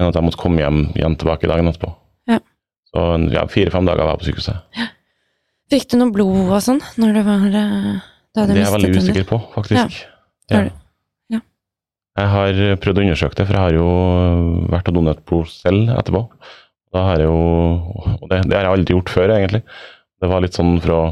Men 0.00 0.08
at 0.08 0.16
jeg 0.16 0.24
måtte 0.24 0.40
komme 0.40 0.62
hjem 0.62 0.78
igjen 0.96 1.16
tilbake 1.20 1.48
dagen 1.50 1.68
etterpå. 1.68 1.90
Ja. 2.30 2.38
Så 2.90 3.02
ja, 3.34 3.42
fire-fem 3.52 3.84
dager 3.86 4.06
var 4.08 4.16
jeg 4.16 4.22
på 4.22 4.28
sykehuset. 4.30 4.62
Ja. 4.80 4.86
Fikk 5.70 5.84
du 5.92 5.98
noe 6.00 6.10
blod 6.14 6.48
og 6.50 6.62
sånn 6.64 6.80
når 6.98 7.12
det 7.20 7.24
var 7.28 7.44
eh, 7.60 7.98
da 8.34 8.46
du 8.48 8.54
Det 8.54 8.56
er 8.56 8.64
jeg 8.64 8.74
veldig 8.74 8.94
usikker 8.96 9.26
på, 9.28 9.38
faktisk. 9.54 10.00
Ja. 10.50 10.62
du- 10.64 10.72
ja. 11.36 11.40
Jeg 12.18 12.28
har 12.32 12.58
prøvd 12.82 12.98
å 12.98 13.04
undersøke 13.04 13.36
det, 13.38 13.46
for 13.46 13.54
jeg 13.54 13.62
har 13.62 13.76
jo 13.76 13.90
vært 14.72 14.88
og 14.90 14.96
donert 14.96 15.20
blod 15.28 15.46
selv 15.52 15.92
etterpå. 15.94 16.24
Da 16.90 17.04
har 17.06 17.20
jeg 17.22 17.28
jo, 17.30 17.36
og 18.18 18.26
det, 18.32 18.40
det 18.50 18.56
har 18.58 18.66
jeg 18.66 18.72
aldri 18.80 18.96
gjort 18.96 19.12
før, 19.14 19.30
egentlig. 19.36 19.62
Det 20.20 20.28
var 20.32 20.42
litt 20.42 20.56
sånn 20.58 20.80
for 20.82 20.96
å 20.96 21.02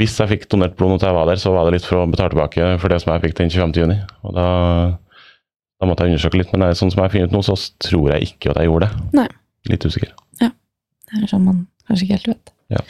Hvis 0.00 0.14
jeg 0.16 0.30
fikk 0.32 0.48
donert 0.48 0.74
blod 0.78 0.94
når 0.96 1.02
jeg 1.04 1.14
var 1.14 1.26
der, 1.28 1.36
så 1.36 1.52
var 1.52 1.66
det 1.68 1.74
litt 1.76 1.84
for 1.86 2.00
å 2.00 2.08
betale 2.10 2.32
tilbake 2.32 2.66
for 2.80 2.88
det 2.88 2.98
som 3.02 3.12
jeg 3.12 3.20
fikk 3.26 3.34
den 3.36 3.50
25. 3.52 3.72
juni. 3.84 3.98
Og 4.24 4.32
da, 4.34 4.46
da 5.80 5.88
måtte 5.88 6.04
jeg 6.04 6.12
undersøke 6.12 6.40
litt, 6.40 6.50
men 6.52 6.62
det 6.62 6.70
er 6.70 6.78
sånn 6.78 6.90
som 6.92 7.00
jeg 7.06 7.14
finner 7.14 7.30
ut 7.30 7.36
nå, 7.38 7.40
så 7.46 7.56
tror 7.80 8.10
jeg 8.12 8.34
ikke 8.34 8.52
at 8.52 8.60
jeg 8.60 8.68
gjorde 8.68 8.88
det. 8.88 9.04
Nei. 9.16 9.28
Litt 9.70 9.84
usikker. 9.88 10.10
Ja. 10.42 10.50
Det 11.08 11.22
er 11.22 11.30
sånn 11.30 11.46
man 11.46 11.62
kanskje 11.88 12.06
ikke 12.06 12.18
helt 12.18 12.34
vet. 12.34 12.52
Ja. 12.74 12.82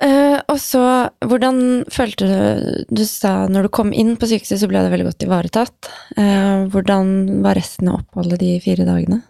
Uh, 0.00 0.38
og 0.48 0.56
så, 0.62 0.82
hvordan 1.28 1.82
følte 1.92 2.24
du 2.24 2.84
Du 2.88 3.02
sa 3.04 3.44
når 3.52 3.66
du 3.66 3.70
kom 3.76 3.90
inn 3.92 4.14
på 4.16 4.30
sykehuset, 4.30 4.62
så 4.62 4.68
ble 4.70 4.80
det 4.80 4.92
veldig 4.92 5.08
godt 5.10 5.26
ivaretatt. 5.26 5.90
Uh, 6.16 6.68
hvordan 6.72 7.42
var 7.44 7.58
resten 7.58 7.90
av 7.90 8.00
oppholdet 8.00 8.40
de 8.40 8.54
fire 8.64 8.86
dagene? 8.88 9.20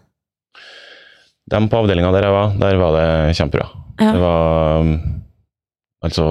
Dem 1.51 1.67
på 1.71 1.81
avdelinga 1.81 2.13
der 2.15 2.27
jeg 2.27 2.35
var, 2.35 2.53
der 2.61 2.79
var 2.79 2.95
det 2.95 3.07
kjempebra. 3.39 3.67
Ja. 3.99 4.11
Det 4.11 4.21
var 4.23 4.85
um, 4.85 4.93
Altså 6.01 6.27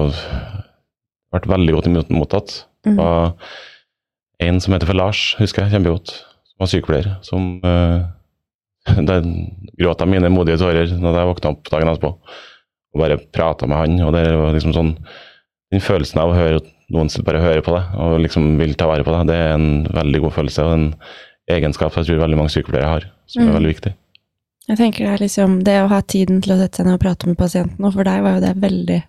Ble 1.31 1.47
veldig 1.47 1.75
godt 1.77 2.09
mottatt. 2.11 2.55
Mm. 2.83 2.97
var 2.97 3.35
en 4.41 4.59
som 4.63 4.73
heter 4.73 4.89
for 4.89 4.97
Lars, 4.97 5.21
husker 5.39 5.63
jeg 5.65 5.75
kjempegodt, 5.75 6.13
som 6.51 6.63
var 6.63 6.69
sykepleier, 6.71 7.09
som 7.25 7.49
uh, 7.65 8.07
Der 9.05 9.21
gråt 9.77 10.01
jeg 10.01 10.09
mine 10.09 10.31
modige 10.33 10.57
tårer 10.57 10.89
når 10.97 11.19
jeg 11.19 11.29
våkna 11.29 11.51
opp 11.53 11.69
dagen 11.69 11.91
etterpå 11.91 12.15
og 12.91 12.99
bare 12.99 13.15
prata 13.31 13.67
med 13.69 13.77
han. 13.77 13.99
og 14.03 14.09
det 14.17 14.23
var 14.35 14.51
liksom 14.55 14.73
sånn 14.75 14.89
Den 15.71 15.79
følelsen 15.85 16.19
av 16.19 16.31
å 16.33 16.35
høre 16.35 16.59
noen 16.91 17.07
bare 17.23 17.39
hører 17.39 17.61
på 17.63 17.71
deg 17.71 17.93
og 18.03 18.17
liksom 18.25 18.57
vil 18.59 18.73
ta 18.75 18.89
vare 18.89 19.05
på 19.07 19.13
deg, 19.15 19.29
det 19.29 19.37
er 19.39 19.53
en 19.55 19.67
veldig 19.95 20.19
god 20.25 20.33
følelse 20.35 20.65
og 20.67 20.73
en 20.75 20.87
egenskap 21.51 21.95
jeg 21.95 22.09
tror 22.09 22.19
veldig 22.25 22.39
mange 22.41 22.51
sykepleiere 22.51 22.89
har, 22.89 23.05
som 23.31 23.43
er 23.45 23.47
Mm. 23.47 23.55
veldig 23.55 23.71
viktig. 23.71 23.93
Jeg 24.67 24.77
tenker 24.77 25.05
det 25.05 25.13
er 25.13 25.23
liksom 25.23 25.63
det 25.63 25.77
å 25.81 25.87
ha 25.87 26.01
tiden 26.01 26.41
til 26.43 26.51
å 26.53 26.57
sette 26.59 26.81
seg 26.81 26.85
ned 26.89 26.97
og 26.97 27.01
prate 27.05 27.27
med 27.27 27.37
pasienten, 27.39 27.79
og 27.85 27.93
for 27.95 28.03
deg 28.03 28.21
var 28.23 28.35
jo 28.35 28.43
det 28.43 28.51
veldig, 28.59 28.99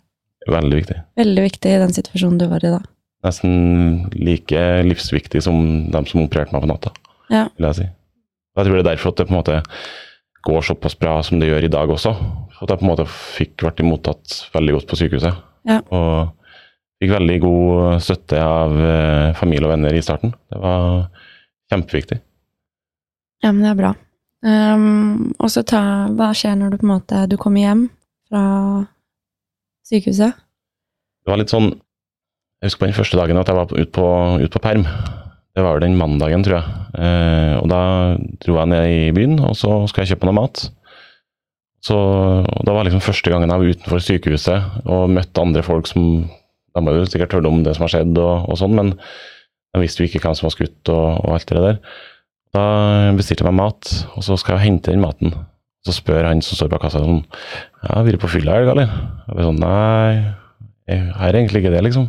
Veldig 0.49 0.79
viktig. 0.79 0.97
veldig 1.19 1.43
viktig 1.49 1.71
i 1.75 1.79
den 1.83 1.93
situasjonen 1.99 2.39
du 2.39 2.47
var 2.51 2.65
i 2.65 2.71
da. 2.77 2.81
Nesten 3.23 4.11
like 4.17 4.63
livsviktig 4.87 5.43
som 5.45 5.91
dem 5.93 6.07
som 6.11 6.25
opererte 6.25 6.55
meg 6.55 6.65
på 6.65 6.71
natta, 6.73 6.93
Ja. 7.31 7.49
vil 7.57 7.67
jeg 7.69 7.75
si. 7.81 7.89
Jeg 8.57 8.67
tror 8.67 8.77
det 8.77 8.83
er 8.87 8.91
derfor 8.91 9.09
at 9.13 9.17
det 9.17 9.27
på 9.29 9.33
en 9.33 9.41
måte 9.41 9.63
går 10.43 10.63
såpass 10.67 10.95
bra 10.99 11.23
som 11.23 11.39
det 11.41 11.49
gjør 11.49 11.65
i 11.65 11.73
dag 11.73 11.89
også. 11.89 12.13
At 12.61 12.69
jeg 12.69 12.79
på 12.79 12.85
en 12.85 12.91
måte 12.91 13.07
fikk 13.09 13.63
vært 13.63 13.83
mottatt 13.87 14.51
veldig 14.53 14.75
godt 14.75 14.89
på 14.91 14.99
sykehuset. 14.99 15.35
Ja. 15.65 15.81
Og 15.95 16.33
fikk 17.01 17.15
veldig 17.15 17.41
god 17.41 18.03
støtte 18.03 18.39
av 18.43 18.75
eh, 18.79 19.33
familie 19.39 19.67
og 19.67 19.73
venner 19.77 19.95
i 19.95 20.03
starten. 20.03 20.35
Det 20.51 20.59
var 20.61 21.09
kjempeviktig. 21.73 22.21
Ja, 23.43 23.51
men 23.53 23.63
det 23.63 23.71
er 23.73 23.79
bra. 23.81 23.95
Um, 24.43 25.33
og 25.39 25.51
så 25.55 25.63
ta 25.63 26.09
Hva 26.19 26.33
skjer 26.35 26.57
når 26.59 26.73
du 26.73 26.77
på 26.81 26.83
en 26.89 26.91
måte 26.97 27.19
Du 27.31 27.37
kommer 27.39 27.63
hjem 27.63 27.83
fra 28.27 28.41
sykehuset? 29.87 30.35
Det 31.23 31.31
var 31.31 31.39
litt 31.39 31.53
sånn 31.53 31.69
Jeg 32.63 32.71
husker 32.71 32.85
på 32.85 32.87
den 32.87 32.95
første 32.95 33.19
dagen 33.19 33.41
at 33.41 33.49
jeg 33.51 33.59
var 33.59 33.73
ute 33.75 33.91
på, 33.91 34.07
ut 34.39 34.53
på 34.55 34.61
perm. 34.63 34.85
Det 35.53 35.65
var 35.67 35.81
den 35.83 35.97
mandagen, 35.99 36.45
tror 36.47 36.61
jeg. 36.61 36.77
Eh, 36.95 37.57
og 37.59 37.67
da 37.73 37.81
dro 38.45 38.61
jeg 38.61 38.71
ned 38.71 38.85
i 38.87 39.01
byen, 39.17 39.41
og 39.43 39.57
så 39.59 39.81
skulle 39.91 40.07
jeg 40.07 40.15
kjøpe 40.15 40.29
noe 40.29 40.37
mat. 40.39 40.63
Så 41.83 41.97
og 41.99 42.63
Da 42.63 42.77
var 42.77 42.87
liksom 42.87 43.03
første 43.03 43.33
gangen 43.33 43.51
jeg 43.51 43.59
var 43.59 43.75
utenfor 43.75 44.05
sykehuset 44.07 44.87
og 44.87 45.11
møtte 45.11 45.43
andre 45.43 45.65
folk 45.67 45.89
som 45.91 46.05
De 46.31 46.81
har 46.87 46.95
jo 46.95 47.09
sikkert 47.11 47.35
hørt 47.35 47.49
om 47.51 47.65
det 47.67 47.75
som 47.75 47.85
har 47.85 47.91
skjedd, 47.97 48.17
og, 48.23 48.47
og 48.49 48.57
sånn, 48.57 48.77
men 48.79 48.93
de 48.95 49.81
visste 49.83 50.01
jo 50.01 50.07
ikke 50.09 50.23
hvem 50.23 50.37
som 50.39 50.47
var 50.47 50.55
skutt 50.55 50.93
og, 50.95 51.09
og 51.21 51.35
alt 51.35 51.51
det 51.51 51.65
der. 51.67 51.81
Da 52.55 52.63
bestilte 53.19 53.43
jeg 53.43 53.51
meg 53.51 53.59
mat, 53.59 53.91
og 54.15 54.25
så 54.25 54.39
skal 54.41 54.57
jeg 54.57 54.69
hente 54.71 54.95
den 54.95 55.03
maten. 55.03 55.35
Så 55.83 55.97
spør 55.99 56.31
han 56.31 56.41
som 56.47 56.57
står 56.57 56.71
bak 56.71 56.85
kassa 56.87 57.03
sånn 57.03 57.25
Ja, 57.27 57.99
har 57.99 58.07
vært 58.07 58.23
på 58.23 58.31
fylla 58.31 58.55
i 58.55 58.63
helga, 58.63 58.77
eller? 58.77 58.95
Jeg 59.27 59.35
blir 59.35 59.49
sånn 59.51 59.61
Nei, 59.61 60.15
jeg 60.93 61.11
har 61.19 61.35
egentlig 61.35 61.65
ikke 61.65 61.75
det, 61.75 61.83
liksom. 61.89 62.07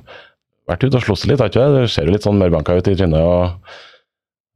Vært 0.70 0.86
ute 0.88 1.00
og 1.00 1.04
slåss 1.04 1.26
litt, 1.28 1.42
har 1.44 1.50
ikke 1.52 1.64
det? 1.64 1.82
Det 1.84 1.90
ser 1.92 2.08
jo 2.08 2.14
litt 2.16 2.24
sånn 2.26 2.38
mørbanka 2.40 2.76
ut 2.78 2.88
i 2.88 2.96
trynet. 2.96 3.20
og 3.20 3.74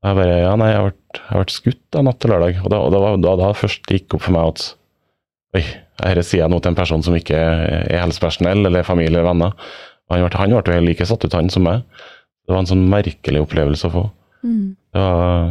jeg 0.06 0.16
bare 0.16 0.38
Ja, 0.40 0.54
nei, 0.56 0.70
jeg 0.72 0.78
har 0.80 1.40
vært, 1.42 1.52
skutt 1.52 1.82
da, 1.92 2.02
natt 2.06 2.20
til 2.24 2.32
lørdag. 2.32 2.62
Og 2.64 2.70
da, 2.72 2.78
og 2.80 2.92
da, 2.94 3.00
var- 3.04 3.18
da, 3.26 3.36
da 3.42 3.50
først 3.58 3.84
det 3.90 4.00
gikk 4.02 4.16
opp 4.16 4.22
for 4.28 4.32
meg 4.38 4.54
at 4.54 4.68
Oi, 5.56 5.64
dette 6.04 6.24
sier 6.28 6.44
jeg 6.44 6.52
nå 6.52 6.60
til 6.62 6.70
en 6.74 6.76
person 6.78 7.02
som 7.02 7.16
ikke 7.16 7.34
er 7.40 8.02
helsepersonell 8.04 8.68
eller 8.68 8.84
familie 8.86 9.10
eller 9.16 9.24
venner. 9.26 9.54
Han 10.12 10.22
ble, 10.28 10.38
han 10.38 10.54
ble 10.62 10.76
jo 10.76 10.84
like 10.86 11.06
satt 11.08 11.24
ut, 11.26 11.34
han 11.34 11.50
som 11.50 11.64
meg. 11.66 11.82
Det 12.46 12.54
var 12.54 12.60
en 12.62 12.70
sånn 12.70 12.84
merkelig 12.92 13.42
opplevelse 13.46 13.88
å 13.88 13.94
få. 13.96 14.04
Mm. 14.44 14.76
Det 14.94 15.02
var, 15.02 15.48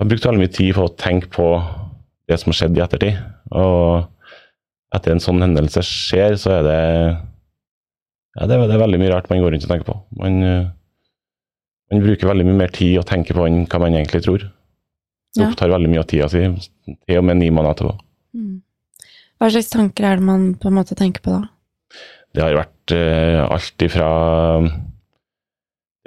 jeg 0.00 0.08
brukte 0.10 0.30
veldig 0.32 0.42
mye 0.42 0.54
tid 0.56 0.72
på 0.74 0.86
å 0.88 0.94
tenke 0.98 1.30
på 1.36 1.46
det 2.28 2.40
som 2.40 2.52
skjedde 2.56 2.80
i 2.80 2.84
ettertid. 2.84 3.20
Og 3.52 4.08
etter 4.96 5.14
en 5.14 5.22
sånn 5.22 5.44
hendelse 5.44 5.84
skjer, 5.86 6.34
så 6.40 6.56
er 6.58 6.66
det 6.66 6.82
ja, 8.38 8.46
det, 8.46 8.54
er, 8.54 8.66
det 8.70 8.76
er 8.76 8.84
veldig 8.84 9.00
mye 9.02 9.12
rart 9.12 9.28
man 9.32 9.42
går 9.42 9.54
rundt 9.54 9.66
og 9.66 9.72
tenker 9.72 9.88
på. 9.88 9.96
Man, 10.20 10.38
eh, 10.46 10.68
man 11.90 12.04
bruker 12.04 12.30
veldig 12.30 12.46
mye 12.46 12.60
mer 12.62 12.74
tid 12.74 13.00
å 13.00 13.06
tenke 13.06 13.34
på 13.36 13.46
enn 13.48 13.64
hva 13.66 13.82
man 13.82 13.96
egentlig 13.98 14.22
tror. 14.26 14.46
Det 15.36 15.42
Ja. 15.42 15.50
opptar 15.50 15.70
veldig 15.72 15.90
mye 15.92 16.02
av 16.02 16.08
tida 16.08 16.28
si, 16.32 16.44
til 16.88 17.18
og 17.20 17.24
med 17.24 17.38
ni 17.40 17.50
måneder 17.50 17.76
etterpå. 17.76 17.94
Mm. 18.34 18.62
Hva 19.38 19.50
slags 19.52 19.70
tanker 19.70 20.04
er 20.04 20.16
det 20.18 20.26
man 20.26 20.54
på 20.58 20.70
en 20.70 20.78
måte 20.78 20.96
tenker 20.98 21.22
på 21.22 21.34
da? 21.34 21.42
Det 22.34 22.42
har 22.44 22.56
vært 22.58 22.92
uh, 22.94 23.44
alt 23.54 23.84
ifra 23.84 24.08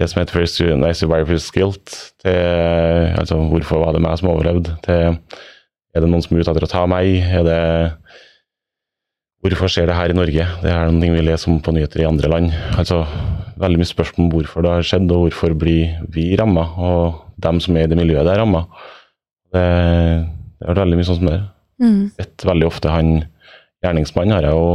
det 0.01 0.09
som 0.09 0.21
heter 0.21 0.39
first, 0.39 0.61
nei, 0.81 0.91
survivor's 0.97 1.51
guilt, 1.53 1.93
til 2.23 2.33
eh, 2.33 3.13
altså, 3.19 3.37
hvorfor 3.51 3.83
var 3.83 3.93
det 3.93 4.01
meg 4.01 4.17
som 4.17 4.31
overlevde, 4.31 4.73
til 4.85 5.17
er 5.91 6.03
det 6.05 6.09
noen 6.09 6.23
som 6.23 6.35
er 6.35 6.41
ute 6.41 6.53
etter 6.55 6.65
å 6.65 6.71
ta 6.71 6.85
meg, 6.89 7.19
er 7.21 7.43
det 7.45 7.61
hvorfor 9.41 9.71
skjer 9.71 9.89
det 9.89 9.97
her 9.97 10.13
i 10.13 10.17
Norge, 10.17 10.47
det 10.61 10.71
er 10.71 10.91
noe 10.93 11.15
vi 11.15 11.23
leser 11.25 11.49
om 11.51 11.61
på 11.63 11.73
nyheter 11.73 12.03
i 12.03 12.09
andre 12.09 12.29
land. 12.29 12.51
Altså 12.77 13.01
veldig 13.61 13.81
mye 13.81 13.89
spørsmål 13.89 14.25
om 14.25 14.33
hvorfor 14.35 14.65
det 14.65 14.73
har 14.75 14.85
skjedd, 14.85 15.09
og 15.13 15.27
hvorfor 15.27 15.55
blir 15.57 15.95
vi 16.13 16.27
ramma, 16.39 16.67
og 16.77 17.23
dem 17.41 17.59
som 17.63 17.77
er 17.77 17.87
i 17.87 17.91
det 17.91 17.97
miljøet 17.97 18.27
der 18.29 18.41
ramma. 18.41 18.65
Det, 19.51 19.65
det 19.65 20.67
har 20.67 20.75
vært 20.75 20.83
veldig 20.85 20.99
mye 20.99 21.09
sånn 21.09 21.19
som 21.23 21.31
det 21.33 21.41
Mm. 21.81 22.11
sett 22.13 22.43
veldig 22.45 22.67
ofte 22.67 22.91
han 22.93 23.07
gjerningsmannen 23.81 24.35
har 24.35 24.45
jeg 24.45 24.53
jo 24.53 24.65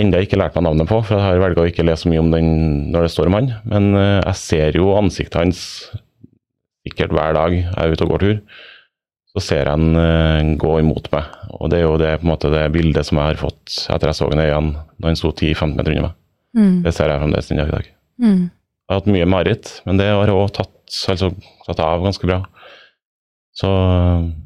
enda 0.00 0.22
ikke 0.24 0.38
lært 0.40 0.54
meg 0.56 0.64
navnet 0.64 0.88
på, 0.88 1.00
for 1.04 1.18
jeg 1.18 1.26
har 1.26 1.42
velget 1.42 1.60
å 1.60 1.66
ikke 1.68 1.84
lese 1.84 2.06
så 2.06 2.12
mye 2.12 2.22
om 2.22 2.30
den 2.32 2.48
når 2.94 3.04
det 3.04 3.12
står 3.12 3.28
om 3.28 3.36
han. 3.36 3.50
Men 3.68 3.90
eh, 4.00 4.20
jeg 4.24 4.40
ser 4.40 4.78
jo 4.80 4.94
ansiktet 4.96 5.36
hans 5.36 5.60
sikkert 6.86 7.12
hver 7.12 7.36
dag 7.36 7.56
jeg 7.58 7.74
er 7.76 7.92
ute 7.92 8.06
og 8.06 8.14
går 8.14 8.24
tur. 8.24 8.38
Så 9.30 9.42
ser 9.46 9.62
jeg 9.62 9.70
han 9.70 9.98
eh, 10.00 10.54
gå 10.58 10.72
imot 10.82 11.10
meg. 11.12 11.34
Og 11.58 11.70
det 11.70 11.80
er 11.80 11.86
jo 11.86 11.98
det, 12.00 12.14
måte, 12.26 12.50
det 12.50 12.64
bildet 12.74 13.06
som 13.06 13.20
jeg 13.20 13.32
har 13.32 13.40
fått 13.40 13.84
etter 13.92 14.10
jeg 14.10 14.18
så 14.18 14.30
ham 14.30 14.40
i 14.40 14.48
øynene 14.48 14.86
når 14.98 15.12
han 15.12 15.20
sto 15.20 15.30
10-15 15.30 15.76
meter 15.76 15.94
unna 15.94 16.08
meg. 16.08 16.16
Mm. 16.58 16.80
Det 16.82 16.94
ser 16.96 17.12
jeg 17.12 17.22
fremdeles 17.22 17.50
den 17.50 17.60
dag 17.60 17.70
i 17.70 17.76
dag. 17.76 17.90
Mm. 18.20 18.40
Jeg 18.50 18.90
har 18.90 18.98
hatt 18.98 19.12
mye 19.14 19.28
mareritt, 19.30 19.68
men 19.86 20.00
det 20.00 20.08
har 20.10 20.32
òg 20.34 20.48
tatt, 20.56 20.96
altså, 21.12 21.30
tatt 21.68 21.82
av 21.84 22.02
ganske 22.02 22.26
bra. 22.26 22.40
Så, 23.54 23.68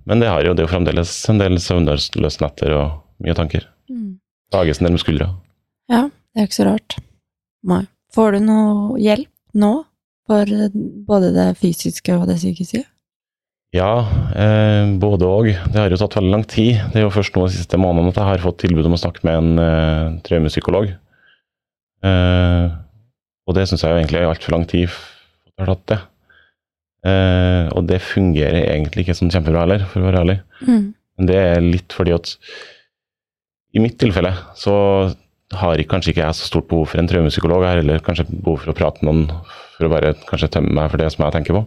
men 0.05 0.21
det 0.21 0.29
har 0.29 0.45
jo 0.45 0.53
det 0.53 0.64
er 0.64 0.69
jo 0.69 0.73
fremdeles 0.75 1.14
en 1.33 1.41
del 1.41 1.57
søvnløse 1.62 2.45
netter 2.45 2.76
og 2.76 3.25
mye 3.25 3.37
tanker. 3.38 3.64
Mm. 3.88 4.19
Dages 4.53 4.83
ned 4.85 4.95
med 4.95 5.00
skuldra. 5.00 5.31
Ja, 5.93 6.07
det 6.35 6.43
er 6.43 6.49
ikke 6.49 6.61
så 6.61 6.69
rart. 6.69 6.99
Nei. 7.64 7.85
Får 8.14 8.37
du 8.37 8.45
noe 8.45 8.99
hjelp 9.03 9.31
nå 9.59 9.73
for 10.29 10.50
både 11.09 11.33
det 11.35 11.49
fysiske 11.59 12.14
og 12.17 12.29
det 12.31 12.37
psykiske? 12.38 12.85
Ja, 13.75 14.07
eh, 14.38 14.87
både 15.02 15.26
og. 15.26 15.49
Det 15.50 15.81
har 15.81 15.90
jo 15.90 15.99
tatt 15.99 16.14
veldig 16.21 16.31
lang 16.31 16.45
tid. 16.47 16.78
Det 16.93 17.00
er 17.00 17.09
jo 17.09 17.14
først 17.14 17.35
nå 17.35 17.49
de 17.49 17.57
siste 17.57 17.78
månedene 17.81 18.12
at 18.12 18.21
jeg 18.21 18.28
har 18.28 18.45
fått 18.45 18.61
tilbud 18.62 18.87
om 18.87 18.95
å 18.95 19.00
snakke 19.02 19.25
med 19.26 19.40
en 19.40 19.62
eh, 19.62 20.12
traumepsykolog. 20.28 20.93
Eh, 22.07 22.66
og 23.45 23.57
det 23.57 23.64
syns 23.66 23.83
jeg 23.83 23.90
jo 23.90 23.99
egentlig 23.99 24.21
er 24.21 24.31
altfor 24.31 24.54
lang 24.54 24.66
tid 24.71 24.87
jeg 24.87 25.59
har 25.59 25.73
tatt 25.73 25.88
det. 25.90 25.99
Eh, 27.11 27.64
og 27.75 27.88
det 27.90 27.99
fungerer 28.04 28.69
egentlig 28.69 29.04
ikke 29.04 29.19
sånn 29.19 29.35
kjempebra 29.35 29.66
heller, 29.66 29.83
for 29.90 30.04
å 30.04 30.07
være 30.07 30.23
ærlig. 30.23 30.38
Mm. 30.62 30.87
Men 31.19 31.31
det 31.31 31.43
er 31.43 31.66
litt 31.66 31.99
fordi 31.99 32.14
at 32.14 32.31
i 33.75 33.83
mitt 33.83 33.99
tilfelle 33.99 34.31
så 34.59 34.76
har 35.54 35.76
jeg 35.78 35.90
kanskje 35.90 36.14
ikke 36.14 36.25
jeg 36.25 36.38
så 36.38 36.47
stort 36.47 36.71
behov 36.71 36.88
for 36.93 37.02
en 37.02 37.11
traumepsykolog. 37.11 37.66
Jeg 37.66 37.75
har 37.75 37.83
heller 37.83 38.07
kanskje 38.07 38.28
behov 38.31 38.62
for 38.62 38.71
å 38.71 38.78
prate 38.78 39.02
med 39.02 39.11
noen 39.11 39.52
for 39.75 39.87
å 39.87 39.93
bare 39.93 40.14
kanskje 40.31 40.52
tømme 40.57 40.73
meg 40.78 40.90
for 40.93 41.02
det 41.02 41.11
som 41.11 41.26
jeg 41.26 41.35
tenker 41.35 41.59
på. 41.59 41.66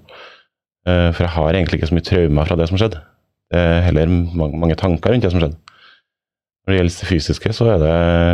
Eh, 0.87 1.09
for 1.13 1.25
jeg 1.25 1.33
har 1.35 1.53
egentlig 1.53 1.79
ikke 1.79 1.89
så 1.91 1.97
mye 1.97 2.07
traumer 2.07 2.47
fra 2.49 2.57
det 2.59 2.67
som 2.69 2.79
skjedde. 2.79 3.01
Det 3.51 3.59
er 3.63 3.85
heller 3.87 4.11
mange, 4.11 4.59
mange 4.59 4.77
tanker 4.79 5.11
rundt 5.13 5.25
det 5.25 5.31
som 5.33 5.41
skjedde. 5.43 5.57
Når 6.67 6.73
det 6.73 6.79
gjelder 6.81 6.95
det 6.99 7.09
fysiske, 7.11 7.53
så 7.55 7.69
er 7.73 7.79
det, 7.79 7.93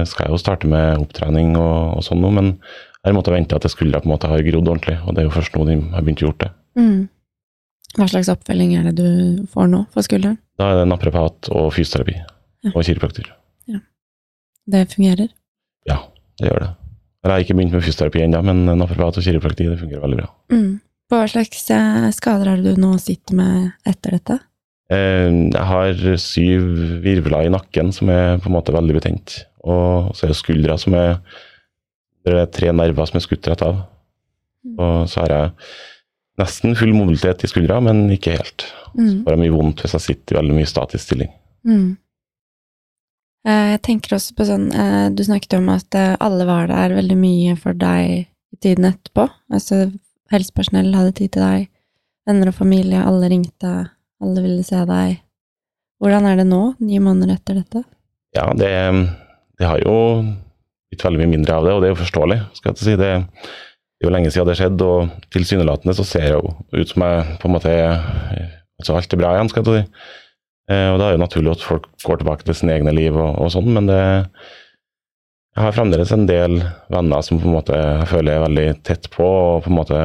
skal 0.09 0.25
jeg 0.25 0.33
jo 0.33 0.41
starte 0.41 0.69
med 0.69 1.03
opptrening 1.03 1.53
og, 1.59 1.99
og 1.99 2.05
sånn 2.05 2.21
noe, 2.23 2.33
men 2.33 2.53
jeg 3.03 3.13
måtte 3.17 3.33
vente 3.33 3.57
at 3.57 3.65
det 3.65 3.69
skulle 3.73 3.99
på 3.99 4.07
en 4.07 4.13
måte 4.13 4.29
ha 4.31 4.39
grodd 4.41 4.69
ordentlig, 4.71 4.95
og 5.03 5.13
det 5.13 5.21
er 5.21 5.27
jo 5.27 5.35
først 5.35 5.57
nå 5.57 5.65
de 5.69 5.75
har 5.93 6.05
begynt 6.05 6.23
å 6.23 6.27
gjøre 6.29 6.39
det. 6.45 6.51
Mm. 6.79 7.01
Hva 7.93 8.07
slags 8.09 8.31
oppfølging 8.33 8.71
er 8.79 8.87
det 8.89 8.95
du 8.97 9.43
får 9.53 9.67
nå 9.69 9.83
for 9.93 10.05
skulderen? 10.05 10.39
Da 10.57 10.71
er 10.71 10.79
det 10.81 10.87
naprapat 10.89 11.51
og 11.53 11.69
fysioterapi 11.75 12.15
Ja. 12.63 12.71
og 12.73 12.85
kiropraktor. 12.87 13.27
Det 14.63 14.85
fungerer? 14.93 15.27
Ja, 15.89 15.97
det 16.39 16.47
gjør 16.47 16.61
det. 16.63 16.69
Jeg 17.23 17.31
har 17.31 17.43
ikke 17.43 17.55
begynt 17.57 17.73
med 17.75 17.83
fysioterapi 17.83 18.21
ennå, 18.23 18.39
men 18.47 18.63
naprapat 18.79 19.19
og 19.19 19.25
kiroprakti 19.25 19.67
det 19.67 19.79
fungerer 19.81 20.03
veldig 20.03 20.19
bra. 20.21 20.29
Mm. 20.55 20.79
Hva 21.13 21.27
slags 21.29 21.67
eh, 21.69 22.07
skader 22.15 22.49
er 22.49 22.61
det 22.63 22.73
du 22.73 22.81
nå 22.81 22.95
sitter 22.97 23.37
med 23.37 23.71
etter 23.85 24.15
dette? 24.17 24.39
Eh, 24.89 25.29
Jeg 25.53 25.65
har 25.69 25.99
syv 26.17 26.63
virvler 27.03 27.45
i 27.45 27.51
nakken 27.53 27.91
som 27.93 28.09
er 28.09 28.39
på 28.41 28.49
en 28.49 28.55
måte 28.55 28.73
veldig 28.73 28.95
betent, 28.97 29.43
og 29.61 30.09
så 30.17 30.25
er 30.25 30.33
det 30.33 30.39
skuldra 30.39 30.77
som 30.81 30.95
er 30.97 31.19
Det 32.25 32.33
er 32.39 32.45
tre 32.55 32.71
nerver 32.71 33.05
som 33.05 33.19
er 33.19 33.25
skutt 33.25 33.47
rett 33.51 33.61
av. 33.61 33.81
Og 34.79 35.09
så 35.11 35.19
har 35.21 35.33
jeg 35.33 35.51
nesten 36.39 36.73
full 36.79 36.93
mobilitet 36.95 37.43
i 37.43 37.49
skuldra, 37.51 37.81
men 37.83 38.05
ikke 38.15 38.37
helt. 38.37 38.63
Så 38.95 39.17
får 39.25 39.35
jeg 39.35 39.41
mye 39.41 39.53
vondt 39.57 39.83
hvis 39.83 39.93
jeg 39.97 40.05
sitter 40.05 40.37
i 40.37 40.39
veldig 40.39 40.55
mye 40.55 40.69
statisk 40.71 41.03
stilling. 41.03 41.33
Mm. 41.67 41.89
Eh, 43.45 43.67
Jeg 43.75 43.81
tenker 43.83 44.15
også 44.15 44.37
på 44.37 44.47
sånn 44.47 44.69
Du 45.13 45.21
snakket 45.27 45.57
om 45.59 45.67
at 45.75 45.99
alle 45.99 46.47
var 46.47 46.71
der 46.71 46.95
veldig 46.95 47.19
mye 47.19 47.57
for 47.59 47.75
deg 47.75 48.23
i 48.55 48.57
tiden 48.63 48.87
etterpå. 48.87 49.27
Altså 49.51 49.91
helsepersonell 50.31 50.93
hadde 50.95 51.15
tid 51.17 51.33
til 51.35 51.43
deg, 51.43 51.67
venner 52.27 52.51
og 52.51 52.55
familie, 52.55 53.01
alle 53.03 53.29
ringte, 53.31 53.73
alle 54.23 54.43
ville 54.45 54.63
se 54.63 54.79
deg. 54.87 55.19
Hvordan 56.03 56.25
er 56.29 56.39
det 56.39 56.47
nå, 56.49 56.61
ni 56.83 56.99
måneder 57.03 57.35
etter 57.35 57.59
dette? 57.61 57.83
Ja, 58.35 58.47
det, 58.57 58.71
det 59.59 59.67
har 59.69 59.83
jo 59.83 59.97
blitt 60.89 61.03
veldig 61.05 61.21
mye 61.21 61.33
mindre 61.35 61.59
av 61.59 61.67
det, 61.67 61.73
og 61.75 61.83
det 61.83 61.89
er 61.89 61.93
jo 61.95 62.01
forståelig. 62.01 62.39
skal 62.57 62.71
jeg 62.71 62.75
ikke 62.77 62.87
si. 62.87 62.95
Det, 62.99 63.11
det 63.19 64.03
er 64.03 64.09
jo 64.09 64.13
lenge 64.15 64.31
siden 64.33 64.49
det 64.49 64.57
skjedde, 64.59 64.89
og 64.89 65.29
tilsynelatende 65.35 65.95
så 65.97 66.05
ser 66.07 66.27
jeg 66.29 66.35
jo 66.39 66.55
ut 66.81 66.91
som 66.93 67.05
jeg 67.07 67.37
på 67.41 67.49
en 67.49 67.55
måte 67.55 67.75
altså 68.79 68.97
alt 68.97 69.13
er 69.15 69.21
bra 69.21 69.35
igjen, 69.37 69.51
skal 69.51 69.63
jeg 69.63 69.67
ikke 69.67 69.79
si. 69.83 70.09
Eh, 70.71 70.89
Og 70.93 70.97
da 70.99 71.05
er 71.07 71.13
det 71.13 71.19
jo 71.19 71.23
naturlig 71.25 71.53
at 71.53 71.63
folk 71.67 71.87
går 72.03 72.21
tilbake 72.21 72.47
til 72.47 72.55
sine 72.57 72.75
egne 72.77 72.93
liv 72.95 73.15
og, 73.15 73.35
og 73.43 73.51
sånn, 73.53 73.69
men 73.75 73.87
det 73.91 74.01
Jeg 75.53 75.67
har 75.67 75.75
fremdeles 75.75 76.11
en 76.15 76.23
del 76.25 76.55
venner 76.89 77.25
som 77.25 77.37
på 77.37 77.45
en 77.45 77.53
måte 77.53 77.77
jeg 77.77 78.07
føler 78.09 78.37
er 78.37 78.45
veldig 78.47 78.69
tett 78.87 79.09
på, 79.13 79.25
og 79.25 79.65
på 79.65 79.69
en 79.69 79.77
måte 79.77 79.99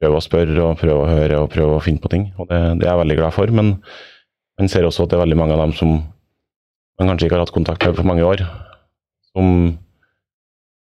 prøver 0.00 0.18
å 0.18 0.24
spørre 0.24 0.66
og 0.66 0.80
prøver 0.80 0.98
å 1.00 1.08
høre 1.08 1.38
og 1.40 1.52
prøver 1.54 1.78
å 1.78 1.84
finne 1.84 2.02
på 2.02 2.10
ting. 2.12 2.26
Og 2.36 2.50
det, 2.50 2.58
det 2.80 2.84
er 2.84 2.92
jeg 2.92 3.00
veldig 3.00 3.16
glad 3.22 3.36
for, 3.36 3.52
men 3.56 3.70
man 4.60 4.68
ser 4.70 4.84
også 4.84 5.06
at 5.06 5.14
det 5.14 5.16
er 5.16 5.22
veldig 5.24 5.38
mange 5.40 5.56
av 5.56 5.62
dem 5.64 5.72
som 5.78 5.94
man 5.94 7.10
kanskje 7.10 7.26
ikke 7.26 7.38
har 7.38 7.46
hatt 7.46 7.54
kontakt 7.54 7.86
med 7.88 7.96
på 7.96 8.06
mange 8.06 8.26
år, 8.28 8.44
som 9.32 9.48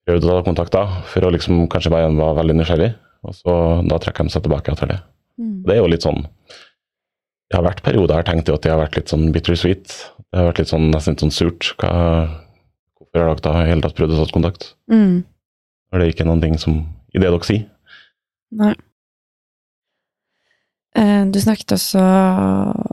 prøvde 0.08 0.28
å 0.28 0.36
ta 0.36 0.46
kontakt 0.46 0.76
da, 0.76 0.84
for 1.10 1.26
å 1.26 1.32
liksom 1.34 1.64
kanskje 1.72 1.92
bare 1.94 2.12
være 2.12 2.40
veldig 2.42 2.58
nysgjerrig, 2.60 2.90
og 3.24 3.38
så 3.40 3.56
da 3.88 4.00
trekker 4.04 4.28
de 4.28 4.34
seg 4.36 4.44
tilbake 4.46 4.76
etter 4.76 4.92
det. 4.92 4.98
Det 5.38 5.76
er 5.76 5.80
jo 5.84 5.90
litt 5.92 6.06
sånn 6.06 6.24
Det 7.48 7.56
har 7.56 7.64
vært 7.64 7.84
perioder 7.86 8.16
jeg 8.16 8.24
har 8.24 8.28
tenkt 8.28 8.50
at 8.52 8.64
det 8.66 8.72
har 8.74 8.80
vært 8.82 8.98
litt 8.98 9.12
sånn 9.12 9.30
bittersweet. 9.32 9.94
Det 10.28 10.40
har 10.40 10.50
vært 10.50 10.58
litt 10.60 10.72
sånn 10.74 10.90
nesten 10.92 11.14
litt 11.14 11.22
sånn 11.24 11.32
surt. 11.32 11.70
Hva, 11.80 11.92
hvorfor 13.12 13.24
har 13.24 13.34
dere 13.34 13.46
da 13.48 13.64
i 13.64 13.72
hele 13.72 13.84
tatt 13.86 13.98
prøvd 13.98 14.16
å 14.16 14.22
ta 14.26 14.36
kontakt? 14.36 14.70
Mm. 14.92 15.24
Er 15.94 16.04
det 16.04 16.12
ikke 16.12 16.28
noen 16.28 16.44
ting 16.44 16.58
som 16.62 16.82
i 17.14 17.22
det 17.22 17.32
dere 17.32 17.48
sier. 17.48 17.66
Nei. 18.58 18.76
Eh, 20.98 21.26
Du 21.32 21.40
snakket 21.42 21.76
også 21.78 22.04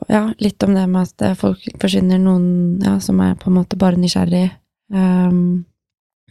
ja, 0.08 0.24
litt 0.38 0.62
om 0.66 0.74
det 0.74 0.86
med 0.90 1.06
at 1.08 1.24
eh, 1.24 1.38
folk 1.38 1.62
forsvinner 1.80 2.20
noen 2.20 2.80
ja, 2.84 2.98
som 3.00 3.20
er 3.24 3.36
på 3.40 3.50
en 3.50 3.58
måte 3.60 3.78
bare 3.80 4.00
nysgjerrig. 4.00 4.48
Um, 4.94 5.64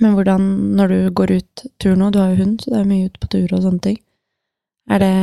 men 0.02 0.14
hvordan, 0.16 0.46
når 0.78 0.92
du 0.92 1.00
går 1.16 1.36
ut 1.40 1.64
tur 1.82 1.96
nå, 1.98 2.10
du 2.12 2.20
har 2.22 2.34
jo 2.34 2.44
hund, 2.44 2.62
så 2.62 2.74
det 2.74 2.80
er 2.82 2.90
mye 2.90 3.10
ute 3.10 3.22
på 3.22 3.30
tur 3.34 3.54
og 3.54 3.64
sånne 3.66 3.88
ting. 3.92 4.00
Er 4.92 5.04
det 5.04 5.16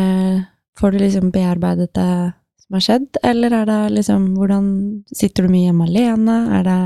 Får 0.80 0.94
du 0.94 1.02
liksom 1.02 1.28
bearbeidet 1.34 1.90
det 1.92 2.32
som 2.62 2.76
har 2.78 2.82
skjedd, 2.86 3.18
eller 3.26 3.52
er 3.52 3.66
det 3.68 3.80
liksom 3.98 4.30
Hvordan 4.38 4.68
Sitter 5.12 5.44
du 5.44 5.52
mye 5.52 5.66
hjemme 5.66 5.88
alene? 5.90 6.36
Er 6.56 6.62
det 6.64 6.76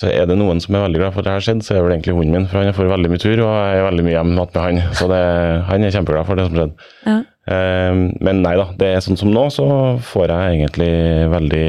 Så 0.00 0.08
er 0.08 0.24
det 0.24 0.38
noen 0.40 0.62
som 0.64 0.72
er 0.72 0.86
veldig 0.86 1.00
glad 1.02 1.12
for 1.12 1.20
at 1.20 1.26
det 1.28 1.32
har 1.34 1.42
skjedd, 1.44 1.58
så 1.60 1.74
er 1.74 1.76
det 1.76 1.84
vel 1.84 1.92
egentlig 1.98 2.14
hunden 2.16 2.32
min, 2.32 2.46
for 2.48 2.64
han 2.64 2.72
får 2.72 2.88
veldig 2.88 3.08
mye 3.12 3.20
tur, 3.20 3.42
og 3.44 3.50
jeg 3.52 3.80
er 3.80 3.84
veldig 3.84 4.04
mye 4.06 4.14
hjemme 4.14 4.36
med 4.38 4.54
han. 4.56 4.78
Så 4.96 5.08
det, 5.10 5.18
han 5.66 5.84
er 5.84 5.92
kjempeglad 5.92 6.28
for 6.28 6.40
det 6.40 6.46
som 6.46 6.56
skjedde. 6.56 6.86
Ja. 7.04 7.16
Um, 7.50 8.00
men 8.24 8.40
nei 8.44 8.54
da, 8.56 8.66
det 8.80 8.88
er 8.94 9.04
sånn 9.04 9.18
som 9.20 9.32
nå, 9.34 9.42
så 9.52 9.66
får 10.06 10.32
jeg 10.32 10.56
egentlig 10.56 10.94
veldig 11.32 11.68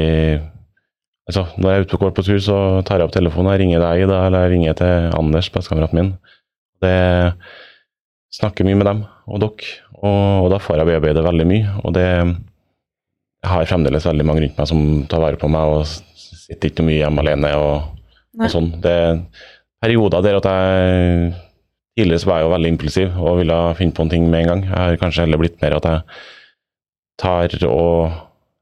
Altså, 1.30 1.44
når 1.54 1.70
jeg 1.70 1.78
er 1.78 1.84
ute 1.86 1.94
og 1.94 2.02
går 2.02 2.14
på 2.16 2.22
tur, 2.26 2.38
så 2.42 2.56
tar 2.82 2.98
jeg 2.98 3.06
opp 3.06 3.12
telefonen, 3.14 3.52
jeg 3.54 3.60
ringer 3.62 3.82
deg, 3.84 4.00
da, 4.10 4.24
eller 4.26 4.42
jeg 4.42 4.52
ringer 4.56 4.74
til 4.80 5.12
Anders, 5.14 5.48
bestekameraten 5.54 6.00
min. 6.00 6.08
Det 6.82 6.96
snakker 8.34 8.66
mye 8.66 8.80
med 8.80 8.88
dem 8.88 9.04
og 9.30 9.38
dere, 9.44 9.68
og, 10.00 10.24
og 10.42 10.48
da 10.50 10.58
får 10.60 10.80
jeg 10.80 10.88
bearbeide 10.90 11.22
veldig 11.22 11.46
mye. 11.46 11.76
Og 11.84 11.94
det 11.94 12.08
Jeg 12.08 13.50
har 13.50 13.70
fremdeles 13.70 14.06
veldig 14.06 14.26
mange 14.26 14.42
rundt 14.42 14.58
meg 14.58 14.68
som 14.70 14.82
tar 15.10 15.22
vare 15.22 15.38
på 15.38 15.50
meg, 15.50 15.76
og 15.76 15.86
sitter 16.42 16.72
ikke 16.72 16.84
mye 16.86 17.00
hjemme 17.04 17.22
alene 17.22 17.54
og 17.58 18.01
sånn. 18.52 18.70
Det 18.82 18.92
er 18.92 19.22
perioder 19.82 20.22
der 20.24 20.38
at 20.40 20.50
jeg 20.50 21.32
Tidligere 21.92 22.24
var 22.24 22.38
jeg 22.40 22.46
jo 22.46 22.52
veldig 22.54 22.68
impulsiv 22.72 23.16
og 23.20 23.34
ville 23.42 23.56
finne 23.76 23.92
på 23.92 24.04
en 24.06 24.08
ting 24.08 24.22
med 24.32 24.40
en 24.40 24.46
gang. 24.48 24.60
Jeg 24.64 24.78
har 24.80 24.94
kanskje 24.96 25.26
heller 25.26 25.40
blitt 25.42 25.58
mer 25.60 25.74
at 25.76 25.84
jeg 25.84 26.00
tar 27.20 27.56
og 27.68 28.14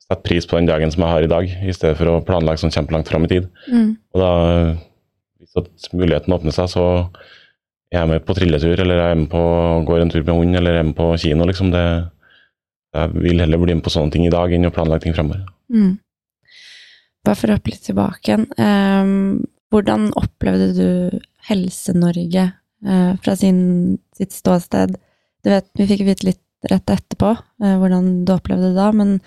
setter 0.02 0.24
pris 0.26 0.48
på 0.50 0.58
den 0.58 0.66
dagen 0.66 0.90
som 0.90 1.04
jeg 1.04 1.12
har 1.12 1.22
i 1.22 1.30
dag, 1.30 1.46
i 1.46 1.74
stedet 1.74 1.94
for 2.00 2.10
å 2.10 2.22
planlegge 2.26 2.64
sånn 2.64 2.74
kjempelangt 2.74 3.06
fram 3.06 3.28
i 3.28 3.30
tid. 3.30 3.46
mm, 3.70 3.92
Og 4.14 4.18
da, 4.18 4.30
hvis 5.38 5.60
at 5.62 5.92
muligheten 5.94 6.34
åpner 6.34 6.56
seg, 6.56 6.72
så 6.72 6.86
er 7.92 8.00
jeg 8.00 8.10
med 8.10 8.26
på 8.26 8.34
trilletur, 8.34 8.82
eller 8.82 8.98
jeg 8.98 9.14
er 9.14 9.20
med 9.22 9.30
på 9.30 9.44
går 9.86 10.02
en 10.02 10.10
tur 10.10 10.24
med 10.24 10.34
hund, 10.34 10.56
eller 10.56 10.74
jeg 10.74 10.82
er 10.82 10.88
med 10.90 10.98
på 10.98 11.08
kino, 11.22 11.46
liksom. 11.46 11.70
Det, 11.70 11.84
jeg 12.98 13.14
vil 13.14 13.44
heller 13.44 13.62
bli 13.62 13.78
med 13.78 13.84
på 13.86 13.94
sånne 13.94 14.10
ting 14.10 14.26
i 14.26 14.34
dag 14.34 14.50
enn 14.52 14.66
å 14.66 14.74
planlegge 14.74 15.06
ting 15.06 15.14
fremover. 15.14 15.46
mm. 15.70 15.98
Bare 17.20 17.36
for 17.36 17.52
å 17.52 17.54
hoppe 17.58 17.68
litt 17.68 17.84
tilbake 17.84 18.30
igjen. 18.30 18.46
ehm, 18.56 19.44
hvordan 19.70 20.10
opplevde 20.18 20.70
du 20.76 21.20
Helse-Norge 21.48 22.46
eh, 22.50 23.12
fra 23.22 23.36
sin, 23.38 23.98
sitt 24.16 24.34
ståsted? 24.34 24.96
Du 25.44 25.52
vet, 25.52 25.68
vi 25.78 25.88
fikk 25.88 26.04
vite 26.08 26.26
litt 26.32 26.70
rett 26.70 26.92
etterpå 26.92 27.32
eh, 27.32 27.76
hvordan 27.80 28.24
du 28.28 28.34
opplevde 28.34 28.72
det 28.72 28.78
da, 28.78 28.90
men 28.92 29.18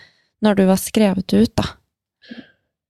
når 0.44 0.60
du 0.60 0.66
var 0.68 0.82
skrevet 0.82 1.34
ut, 1.34 1.54
da. 1.58 1.70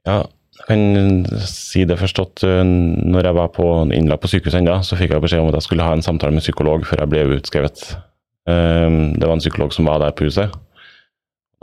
Ja, 0.09 0.17
jeg 0.53 0.65
kan 0.67 1.45
si 1.47 1.83
det 1.87 1.97
først 2.01 2.19
at 2.21 2.43
uh, 2.45 2.61
når 2.65 3.29
jeg 3.29 3.37
var 3.37 3.53
på 3.55 3.67
innlagt 3.95 4.23
på 4.25 4.29
sykehuset 4.33 4.59
ennå, 4.59 4.75
så 4.85 4.97
fikk 4.99 5.13
jeg 5.13 5.23
beskjed 5.23 5.43
om 5.43 5.49
at 5.49 5.57
jeg 5.57 5.67
skulle 5.67 5.85
ha 5.85 5.95
en 5.95 6.05
samtale 6.05 6.35
med 6.35 6.45
psykolog 6.45 6.85
før 6.89 7.03
jeg 7.03 7.11
ble 7.13 7.23
utskrevet. 7.39 7.85
Um, 8.49 9.15
det 9.15 9.25
var 9.25 9.37
en 9.37 9.43
psykolog 9.43 9.73
som 9.73 9.87
var 9.89 10.01
der 10.03 10.13
på 10.17 10.27
huset. 10.27 10.53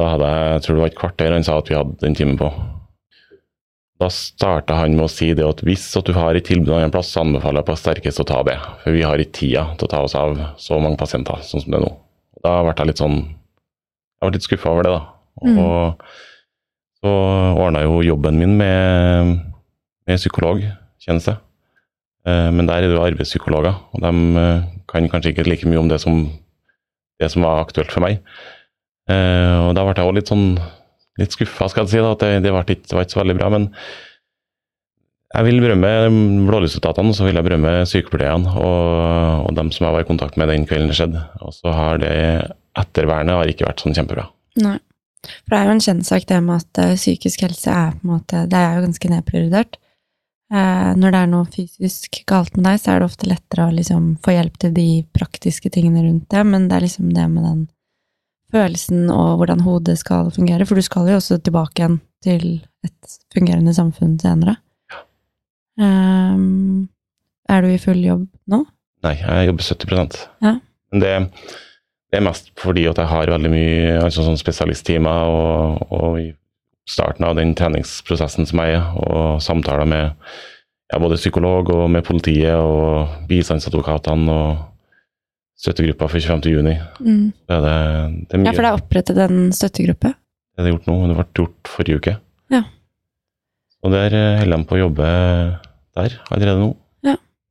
Da 0.01 0.15
hadde 0.15 0.31
jeg, 0.33 0.53
jeg 0.55 0.65
tror 0.65 0.77
det 0.77 0.83
var 0.83 0.93
et 0.93 1.01
kvarter 1.03 1.35
han 1.37 1.47
sa 1.47 1.59
at 1.61 1.71
vi 1.71 1.77
hadde 1.77 1.99
den 2.01 2.17
timen 2.19 2.41
på. 2.41 2.51
Da 4.01 4.09
starta 4.09 4.79
han 4.79 4.95
med 4.97 5.05
å 5.05 5.13
si 5.13 5.29
det 5.37 5.45
at 5.45 5.61
hvis 5.67 5.83
at 5.99 6.07
du 6.09 6.15
har 6.17 6.37
et 6.39 6.47
tilbud 6.49 6.73
en 6.73 6.93
plass, 6.93 7.11
så 7.13 7.21
anbefaler 7.21 7.61
jeg 7.61 7.69
på 7.69 7.77
sterkest 7.77 8.23
å 8.23 8.29
ta 8.31 8.39
det. 8.49 8.57
For 8.81 8.97
vi 8.97 9.03
har 9.05 9.21
ikke 9.21 9.37
tida 9.43 9.67
til 9.77 9.89
å 9.89 9.93
ta 9.93 10.01
oss 10.07 10.15
av 10.17 10.39
så 10.57 10.79
mange 10.81 10.97
pasienter 11.01 11.43
sånn 11.45 11.61
som 11.67 11.75
det 11.75 11.81
er 11.81 11.85
nå. 11.85 11.93
Da 12.41 12.55
ble 12.65 12.73
jeg 12.73 12.89
litt 12.93 13.03
sånn 13.03 13.19
Jeg 13.21 14.29
ble 14.29 14.35
litt 14.37 14.47
skuffa 14.49 14.73
over 14.73 14.85
det, 14.87 14.95
da. 14.97 15.03
Og 15.61 16.03
så 17.01 17.13
ordna 17.57 17.81
jo 17.87 18.01
jobben 18.05 18.37
min 18.41 18.57
med, 18.61 19.37
med 20.09 20.19
psykologtjeneste. 20.21 21.37
Eh, 22.29 22.49
Men 22.53 22.67
der 22.69 22.83
er 22.85 22.89
det 22.89 22.97
jo 22.99 23.05
arbeidspsykologer, 23.05 23.79
og 23.93 24.03
de 24.05 24.41
eh, 24.45 24.67
kan 24.93 25.09
kanskje 25.09 25.33
ikke 25.33 25.47
like 25.49 25.69
mye 25.69 25.81
om 25.81 25.89
det 25.89 26.01
som, 26.03 26.27
det 27.21 27.31
som 27.33 27.45
var 27.45 27.63
aktuelt 27.65 27.93
for 27.93 28.05
meg. 28.05 28.21
Eh, 29.09 29.57
Og 29.69 29.73
da 29.77 29.85
ble 29.87 29.97
jeg 29.97 30.09
òg 30.09 30.17
litt 30.19 30.29
sånn 30.33 30.59
litt 31.19 31.35
skuffa, 31.35 31.69
skal 31.71 31.87
jeg 31.87 31.95
si, 31.95 32.05
da, 32.05 32.15
at 32.15 32.23
det, 32.23 32.31
det, 32.47 32.55
var 32.55 32.69
ikke, 32.69 32.87
det 32.87 32.97
var 32.97 33.07
ikke 33.07 33.17
så 33.17 33.23
veldig 33.23 33.37
bra. 33.41 33.51
Men 33.57 33.67
jeg 35.31 35.47
vil 35.47 35.63
berømme 35.63 35.91
blålysetaten, 36.49 37.11
og 37.11 37.17
så 37.17 37.27
vil 37.27 37.39
jeg 37.39 37.47
berømme 37.47 37.75
sykepleierne 37.87 38.55
og, 38.59 39.47
og 39.47 39.59
dem 39.59 39.71
som 39.75 39.87
jeg 39.87 39.97
var 39.97 40.07
i 40.07 40.09
kontakt 40.09 40.39
med 40.41 40.51
den 40.51 40.67
kvelden 40.67 40.91
det 40.91 40.99
skjedde. 40.99 41.25
Og 41.47 41.55
så 41.55 41.75
har 41.75 42.01
det 42.03 42.15
ettervernet 42.79 43.39
har 43.39 43.51
ikke 43.51 43.69
vært 43.69 43.85
sånn 43.85 43.95
kjempebra. 43.97 44.27
Nei. 44.63 44.79
For 45.45 45.53
det 45.53 45.59
er 45.59 45.69
jo 45.69 45.77
en 45.77 45.85
kjennsak 45.85 46.27
det 46.31 46.41
med 46.43 46.63
at 46.63 46.81
eh, 46.81 46.97
psykisk 46.97 47.43
helse 47.45 47.73
er 47.77 47.91
på 47.93 48.07
en 48.07 48.13
måte 48.15 48.45
Det 48.49 48.57
er 48.57 48.79
jo 48.79 48.85
ganske 48.87 49.11
nedprioritert. 49.13 49.77
Eh, 50.51 50.93
når 50.99 51.13
det 51.13 51.19
er 51.21 51.29
noe 51.31 51.49
fysisk 51.53 52.23
galt 52.31 52.57
med 52.57 52.67
deg, 52.67 52.81
så 52.81 52.95
er 52.95 53.03
det 53.03 53.11
ofte 53.11 53.29
lettere 53.29 53.67
å 53.69 53.75
liksom 53.75 54.15
få 54.25 54.35
hjelp 54.35 54.57
til 54.65 54.73
de 54.75 54.89
praktiske 55.15 55.71
tingene 55.71 56.07
rundt 56.07 56.27
det, 56.33 56.43
men 56.49 56.67
det 56.71 56.79
er 56.79 56.87
liksom 56.87 57.13
det 57.15 57.27
med 57.31 57.47
den 57.47 57.61
følelsen 58.53 59.09
og 59.13 59.41
hvordan 59.41 59.63
hodet 59.65 59.99
skal 60.01 60.31
fungere, 60.35 60.67
for 60.67 60.79
du 60.79 60.85
skal 60.85 61.09
jo 61.11 61.19
også 61.21 61.39
tilbake 61.39 61.81
igjen 61.81 62.01
til 62.25 62.47
et 62.87 63.17
fungerende 63.35 63.75
samfunn 63.77 64.19
senere. 64.21 64.57
Ehm, 65.81 66.89
er 67.49 67.63
du 67.63 67.71
i 67.71 67.81
full 67.81 68.03
jobb 68.05 68.27
nå? 68.51 68.65
Nei, 69.07 69.17
jeg 69.23 69.49
jobber 69.49 69.65
70% 69.65 70.19
Ja. 70.45 70.59
Men 70.91 71.03
det, 71.05 71.15
det 72.11 72.19
er 72.19 72.27
mest 72.27 72.51
fordi 72.59 72.85
at 72.91 72.99
jeg 72.99 73.09
har 73.09 73.31
veldig 73.31 73.51
mye 73.53 73.97
altså 74.03 74.25
sånn 74.27 74.41
spesialisttimer, 74.41 75.31
og, 75.31 75.85
og 75.95 76.21
i 76.21 76.29
starten 76.91 77.25
av 77.29 77.37
den 77.39 77.55
treningsprosessen 77.55 78.49
som 78.51 78.63
jeg 78.65 78.81
er, 78.81 78.89
og 78.99 79.43
samtaler 79.45 79.87
med 79.89 80.11
ja, 80.91 80.99
både 80.99 81.21
psykolog 81.21 81.71
og 81.71 81.87
med 81.95 82.05
politiet 82.07 82.59
og 82.59 83.23
bistandsadvokatene 83.31 84.35
og 84.35 84.67
støttegruppa 85.61 86.09
for 86.09 86.19
25. 86.21 86.51
juni. 86.55 86.75
Mm. 87.01 87.31
Det 87.47 87.57
er, 87.57 87.65
det, 87.65 87.77
det 88.27 88.37
er 88.37 88.43
mye 88.43 88.51
Ja, 88.51 88.57
for 88.57 88.65
det 88.65 88.71
er 88.71 88.81
opprettet 88.81 89.23
en 89.27 89.41
støttegruppe. 89.57 90.15
det 90.57 90.67
er 90.67 90.75
gjort 90.75 90.89
nå. 90.91 90.99
Det 91.11 91.17
ble 91.19 91.27
gjort 91.43 91.73
forrige 91.77 92.01
uke. 92.01 92.15
Ja. 92.53 92.63
Og 93.85 93.95
der 93.95 94.17
eh, 94.17 94.39
holder 94.43 94.63
de 94.63 94.69
på 94.69 94.79
å 94.79 94.85
jobbe 94.85 95.11
der 95.99 96.21
allerede 96.31 96.63
nå. 96.63 96.71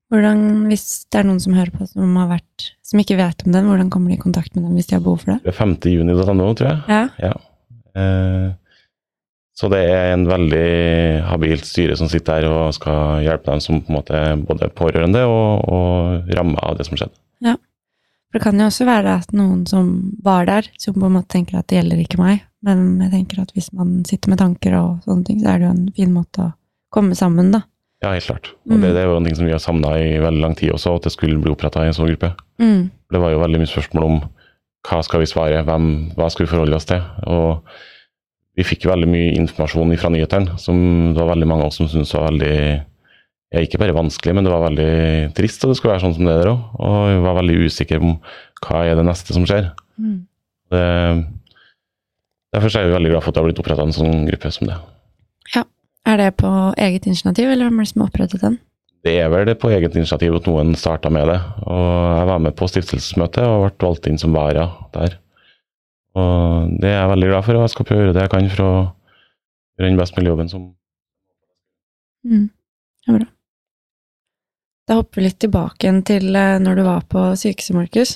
Hvordan, 0.10 0.40
hvis 0.72 1.06
det 1.14 1.20
er 1.20 1.28
noen 1.28 1.42
som 1.42 1.54
hører 1.54 1.70
på 1.70 1.86
som, 1.86 2.16
har 2.18 2.32
vært, 2.32 2.72
som 2.82 3.02
ikke 3.02 3.20
vet 3.20 3.44
om 3.46 3.54
den, 3.54 3.68
hvordan 3.70 3.92
kommer 3.94 4.10
de 4.10 4.18
i 4.18 4.22
kontakt 4.22 4.56
med 4.56 4.64
dem 4.66 4.74
hvis 4.74 4.90
de 4.90 4.96
har 4.98 5.04
behov 5.06 5.20
for 5.22 5.36
det? 5.36 5.44
Det 5.44 5.52
er 5.52 5.60
5. 5.60 5.76
juni.no, 5.92 6.48
tror 6.58 6.72
jeg. 6.72 7.12
Ja. 7.22 7.34
Eh, 7.94 8.48
så 9.60 9.70
det 9.70 9.84
er 9.86 10.16
en 10.16 10.26
veldig 10.26 10.66
habilt 11.30 11.68
styre 11.68 11.98
som 12.00 12.10
sitter 12.10 12.42
der 12.42 12.50
og 12.50 12.74
skal 12.74 13.22
hjelpe 13.22 13.52
dem 13.52 13.62
som 13.62 13.84
på 13.84 13.92
en 13.92 14.00
måte 14.00 14.22
både 14.50 14.72
pårørende 14.74 15.22
og, 15.30 15.68
og 15.70 16.34
ramma 16.40 16.64
av 16.66 16.80
det 16.80 16.90
som 16.90 16.98
skjedde. 16.98 17.14
For 18.30 18.38
det 18.38 18.44
kan 18.46 18.60
jo 18.62 18.68
også 18.70 18.86
være 18.86 19.16
at 19.24 19.32
noen 19.34 19.64
som 19.66 19.88
var 20.24 20.46
der, 20.46 20.68
som 20.78 20.94
på 20.94 21.08
en 21.08 21.16
måte 21.18 21.32
tenker 21.34 21.58
at 21.58 21.68
det 21.72 21.80
gjelder 21.80 22.04
ikke 22.04 22.20
meg, 22.22 22.44
men 22.62 23.00
jeg 23.02 23.12
tenker 23.16 23.42
at 23.42 23.52
hvis 23.56 23.72
man 23.74 24.04
sitter 24.06 24.30
med 24.30 24.38
tanker 24.42 24.76
og 24.78 25.00
sånne 25.08 25.26
ting, 25.26 25.40
så 25.42 25.50
er 25.54 25.60
det 25.62 25.66
jo 25.66 25.74
en 25.74 25.92
fin 25.98 26.14
måte 26.14 26.44
å 26.46 26.52
komme 26.94 27.18
sammen, 27.18 27.50
da. 27.56 27.64
Ja, 28.04 28.14
helt 28.14 28.30
klart. 28.30 28.52
Og 28.70 28.78
Mm. 28.78 28.82
det, 28.82 28.94
det 28.96 29.02
er 29.02 29.08
jo 29.10 29.18
en 29.18 29.26
ting 29.26 29.36
som 29.36 29.46
vi 29.46 29.52
har 29.52 29.60
savna 29.60 29.96
i 30.00 30.20
veldig 30.22 30.42
lang 30.42 30.56
tid 30.56 30.72
også, 30.72 30.96
at 30.96 31.04
det 31.04 31.12
skulle 31.12 31.42
bli 31.42 31.52
oppretta 31.52 31.82
en 31.84 31.94
sånn 31.98 32.08
gruppe. 32.08 32.30
Mm. 32.62 32.92
Det 33.12 33.20
var 33.20 33.32
jo 33.34 33.42
veldig 33.42 33.60
mye 33.60 33.72
spørsmål 33.74 34.04
om 34.06 34.20
hva 34.88 35.02
skal 35.04 35.20
vi 35.20 35.28
svare, 35.28 35.64
hvem, 35.66 35.88
hva 36.16 36.30
skal 36.32 36.46
vi 36.46 36.52
forholde 36.54 36.78
oss 36.78 36.86
til. 36.88 37.02
Og 37.28 37.66
vi 38.56 38.64
fikk 38.64 38.86
veldig 38.88 39.10
mye 39.10 39.34
informasjon 39.40 39.92
fra 40.00 40.10
nyhetene 40.14 40.56
som 40.62 40.78
det 41.14 41.20
var 41.20 41.34
veldig 41.34 41.48
mange 41.50 41.66
av 41.66 41.74
oss 41.74 41.82
som 41.82 41.90
syntes 41.92 42.14
var 42.14 42.30
veldig 42.30 42.56
ja, 43.50 43.64
ikke 43.66 43.80
bare 43.82 43.96
vanskelig, 43.98 44.36
men 44.38 44.46
det 44.46 44.54
var 44.54 44.68
veldig 44.68 44.92
trist 45.38 45.64
at 45.64 45.72
det 45.72 45.80
skulle 45.80 45.96
være 45.96 46.04
sånn 46.04 46.16
som 46.20 46.28
det 46.28 46.38
der 46.38 46.52
òg. 46.52 46.64
Og 46.86 46.98
jeg 47.10 47.26
var 47.26 47.38
veldig 47.40 47.58
usikre 47.66 48.00
på 48.04 48.14
hva 48.68 48.84
er 48.86 49.00
det 49.00 49.06
neste 49.08 49.34
som 49.34 49.48
skjer. 49.50 49.72
Mm. 49.98 50.20
Det, 50.70 50.86
derfor 52.54 52.78
er 52.78 52.90
vi 52.90 52.96
veldig 52.98 53.14
glad 53.16 53.26
for 53.26 53.32
at 53.32 53.38
det 53.38 53.42
har 53.42 53.48
blitt 53.50 53.62
oppretta 53.64 53.88
en 53.88 53.96
sånn 53.96 54.28
gruppe 54.30 54.52
som 54.54 54.70
det. 54.70 54.78
Ja. 55.56 55.66
Er 56.10 56.18
det 56.22 56.30
på 56.40 56.50
eget 56.80 57.10
initiativ, 57.10 57.50
eller 57.50 57.68
hvem 57.68 57.82
er 57.82 57.88
det 57.88 57.92
som 57.92 58.04
har 58.04 58.12
opprettet 58.12 58.46
den? 58.46 58.60
Det 59.08 59.16
er 59.24 59.32
vel 59.32 59.46
det 59.48 59.56
på 59.62 59.72
eget 59.72 59.96
initiativ 59.96 60.36
at 60.36 60.48
noen 60.50 60.76
starta 60.78 61.10
med 61.14 61.30
det. 61.32 61.40
Og 61.66 61.90
jeg 62.20 62.30
var 62.30 62.46
med 62.46 62.56
på 62.60 62.70
stiftelsesmøtet 62.70 63.46
og 63.48 63.66
ble 63.66 63.88
valgt 63.88 64.10
inn 64.12 64.20
som 64.22 64.36
vara 64.36 64.68
der. 64.94 65.18
Og 66.20 66.74
det 66.82 66.90
er 66.92 67.00
jeg 67.00 67.12
veldig 67.14 67.30
glad 67.32 67.46
for, 67.48 67.58
og 67.58 67.66
jeg 67.66 67.74
skal 67.74 67.88
prøve 67.88 68.02
å 68.02 68.08
gjøre 68.08 68.18
det 68.18 68.26
jeg 68.26 68.34
kan 68.34 68.50
for 68.54 68.66
å 68.66 68.74
gjøre 69.80 69.90
den 69.90 70.00
best 70.02 70.18
mulige 70.18 70.36
jobben 70.36 70.52
som 70.52 70.68
Mm. 72.28 72.50
Er 73.08 73.16
bra. 73.16 73.26
Da 74.90 74.96
hopper 74.98 75.22
vi 75.22 75.28
litt 75.28 75.38
tilbake 75.38 75.86
igjen 75.86 76.02
til 76.02 76.34
eh, 76.34 76.56
når 76.58 76.80
du 76.80 76.82
var 76.88 77.04
på 77.06 77.28
sykehuset, 77.38 77.76
Markus. 77.78 78.16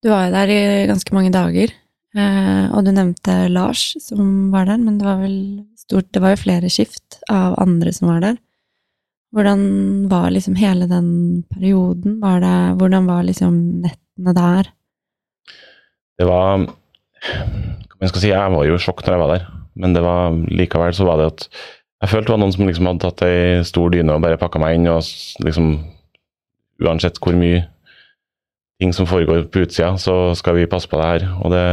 Du 0.00 0.08
var 0.08 0.24
jo 0.24 0.32
der 0.32 0.52
i 0.54 0.60
ganske 0.88 1.12
mange 1.12 1.32
dager, 1.34 1.74
eh, 2.16 2.64
og 2.72 2.86
du 2.86 2.94
nevnte 2.96 3.34
Lars 3.52 3.90
som 4.00 4.48
var 4.54 4.70
der, 4.70 4.80
men 4.80 4.96
det 4.96 5.04
var 5.04 5.20
vel 5.20 5.66
stort 5.76 6.08
Det 6.12 6.22
var 6.24 6.32
jo 6.32 6.40
flere 6.40 6.70
skift 6.72 7.18
av 7.32 7.58
andre 7.60 7.92
som 7.92 8.08
var 8.08 8.24
der. 8.24 8.40
Hvordan 9.36 9.60
var 10.08 10.32
liksom 10.32 10.56
hele 10.56 10.88
den 10.88 11.10
perioden? 11.52 12.16
Var 12.24 12.40
det, 12.40 12.56
hvordan 12.80 13.08
var 13.08 13.28
liksom 13.28 13.54
nettene 13.84 14.34
der? 14.36 14.72
Det 16.18 16.28
var 16.28 16.64
Hva 16.64 18.06
jeg 18.06 18.14
skal 18.14 18.22
si, 18.22 18.32
jeg 18.32 18.54
var 18.54 18.64
jo 18.64 18.78
i 18.78 18.80
sjokk 18.80 19.04
når 19.04 19.14
jeg 19.14 19.22
var 19.26 19.34
der, 19.34 19.48
men 19.76 19.92
det 19.92 20.08
var 20.08 20.40
likevel 20.48 20.96
så 20.96 21.04
var 21.04 21.20
det 21.20 21.32
at 21.34 21.48
jeg 21.98 22.10
følte 22.12 22.28
det 22.28 22.34
var 22.34 22.40
noen 22.44 22.54
som 22.54 22.68
liksom 22.68 22.88
hadde 22.90 23.02
tatt 23.02 23.24
ei 23.26 23.64
stor 23.66 23.90
dyne 23.90 24.14
og 24.14 24.22
bare 24.22 24.38
pakka 24.38 24.60
meg 24.62 24.78
inn, 24.78 24.90
og 24.92 25.02
liksom 25.44 25.72
Uansett 26.78 27.16
hvor 27.18 27.34
mye 27.34 27.64
ting 28.78 28.92
som 28.94 29.08
foregår 29.10 29.48
på 29.50 29.64
utsida, 29.64 29.96
så 29.98 30.30
skal 30.38 30.54
vi 30.54 30.68
passe 30.70 30.86
på 30.86 30.98
det 31.00 31.08
her. 31.08 31.24
Og 31.42 31.50
det 31.50 31.64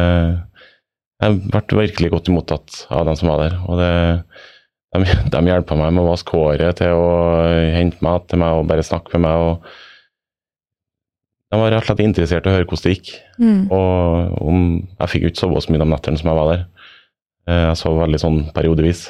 Jeg 1.21 1.35
ble 1.53 1.77
virkelig 1.77 2.09
godt 2.11 2.31
mottatt 2.33 2.88
av 2.89 3.05
dem 3.05 3.15
som 3.15 3.29
var 3.29 3.43
der. 3.43 3.53
Og 3.69 3.77
det, 3.79 3.91
de, 4.97 5.05
de 5.35 5.41
hjelpa 5.51 5.77
meg 5.77 5.93
med 5.93 6.03
å 6.03 6.09
vaske 6.09 6.33
håret, 6.33 6.81
til 6.81 6.97
å 6.97 7.11
hente 7.77 8.01
mat 8.01 8.25
til 8.27 8.41
meg 8.41 8.57
og 8.57 8.65
bare 8.71 8.83
snakke 8.83 9.13
med 9.13 9.27
meg. 9.27 9.35
og 9.45 9.53
De 11.53 11.61
var 11.61 11.71
rett 11.71 11.85
og 11.85 11.91
slett 11.91 12.03
interessert 12.03 12.49
i 12.49 12.51
å 12.51 12.55
høre 12.57 12.65
hvordan 12.65 12.88
det 12.89 12.95
gikk. 12.97 13.13
Mm. 13.38 13.61
Og 13.69 14.41
om, 14.41 14.65
jeg 15.03 15.13
fikk 15.13 15.27
jo 15.27 15.31
ikke 15.35 15.43
sove 15.43 15.61
så 15.61 15.71
mye 15.75 15.85
om 15.85 15.93
nettene 15.93 16.17
som 16.19 16.33
jeg 16.33 16.41
var 16.41 16.51
der. 16.51 16.65
Eh, 17.45 17.63
Jeg 17.69 17.79
sov 17.83 18.01
veldig 18.01 18.23
sånn 18.25 18.41
periodevis. 18.57 19.05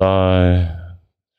Da, 0.00 0.10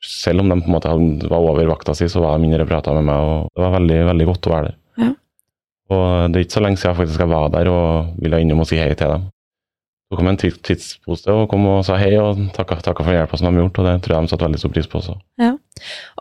selv 0.06 0.44
om 0.44 0.52
de 0.52 0.60
på 0.62 0.70
en 0.70 0.76
måte 0.76 0.94
var 1.32 1.42
over 1.42 1.70
vakta 1.72 1.96
si, 1.98 2.10
så 2.10 2.22
var 2.24 2.38
de 2.38 2.48
inne 2.48 2.62
og 2.62 2.70
prata 2.70 2.94
med 2.98 3.08
meg, 3.10 3.26
og 3.26 3.52
det 3.56 3.66
var 3.66 3.76
veldig, 3.80 4.00
veldig 4.12 4.28
godt 4.32 4.50
å 4.50 4.56
være 4.56 4.70
der. 4.70 4.80
Ja. 5.02 5.12
Og 5.92 6.08
det 6.32 6.40
er 6.40 6.46
ikke 6.46 6.58
så 6.58 6.64
lenge 6.64 6.82
siden 6.82 6.92
jeg 6.92 7.00
faktisk 7.02 7.24
jeg 7.26 7.32
var 7.34 7.54
der 7.54 7.70
og 7.72 8.18
ville 8.22 8.42
innom 8.42 8.64
og 8.64 8.70
si 8.70 8.80
hei 8.80 8.92
til 8.94 9.14
dem. 9.16 9.30
Så 10.12 10.18
kom 10.20 10.28
en 10.28 10.40
tidspose 10.42 11.32
og 11.32 11.46
kom 11.52 11.66
og 11.72 11.86
sa 11.88 11.96
hei 11.96 12.12
og 12.20 12.40
takka, 12.52 12.82
takka 12.84 13.06
for 13.08 13.16
hjelpa 13.16 13.38
som 13.40 13.48
de 13.48 13.54
har 13.56 13.64
gjort, 13.64 13.80
og 13.80 13.88
det 13.88 13.94
tror 14.04 14.18
jeg 14.18 14.26
de 14.26 14.32
satte 14.34 14.48
veldig 14.48 14.60
stor 14.60 14.74
pris 14.76 14.90
på 14.92 15.00
også. 15.00 15.16
Ja. 15.40 15.54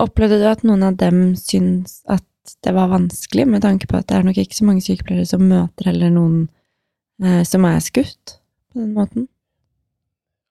Opplevde 0.04 0.38
du 0.38 0.46
at 0.46 0.62
noen 0.62 0.84
av 0.86 0.98
dem 1.00 1.32
syns 1.38 1.98
at 2.06 2.22
det 2.64 2.72
var 2.74 2.92
vanskelig, 2.92 3.48
med 3.50 3.64
tanke 3.66 3.88
på 3.90 3.98
at 3.98 4.06
det 4.08 4.16
er 4.16 4.28
nok 4.28 4.38
ikke 4.40 4.56
så 4.56 4.68
mange 4.68 4.84
sykepleiere 4.84 5.26
som 5.28 5.42
møter 5.50 5.90
heller 5.90 6.14
noen 6.14 6.38
eh, 7.22 7.42
som 7.46 7.66
er 7.66 7.82
skutt 7.82 8.38
på 8.70 8.80
den 8.80 8.94
måten? 8.94 9.26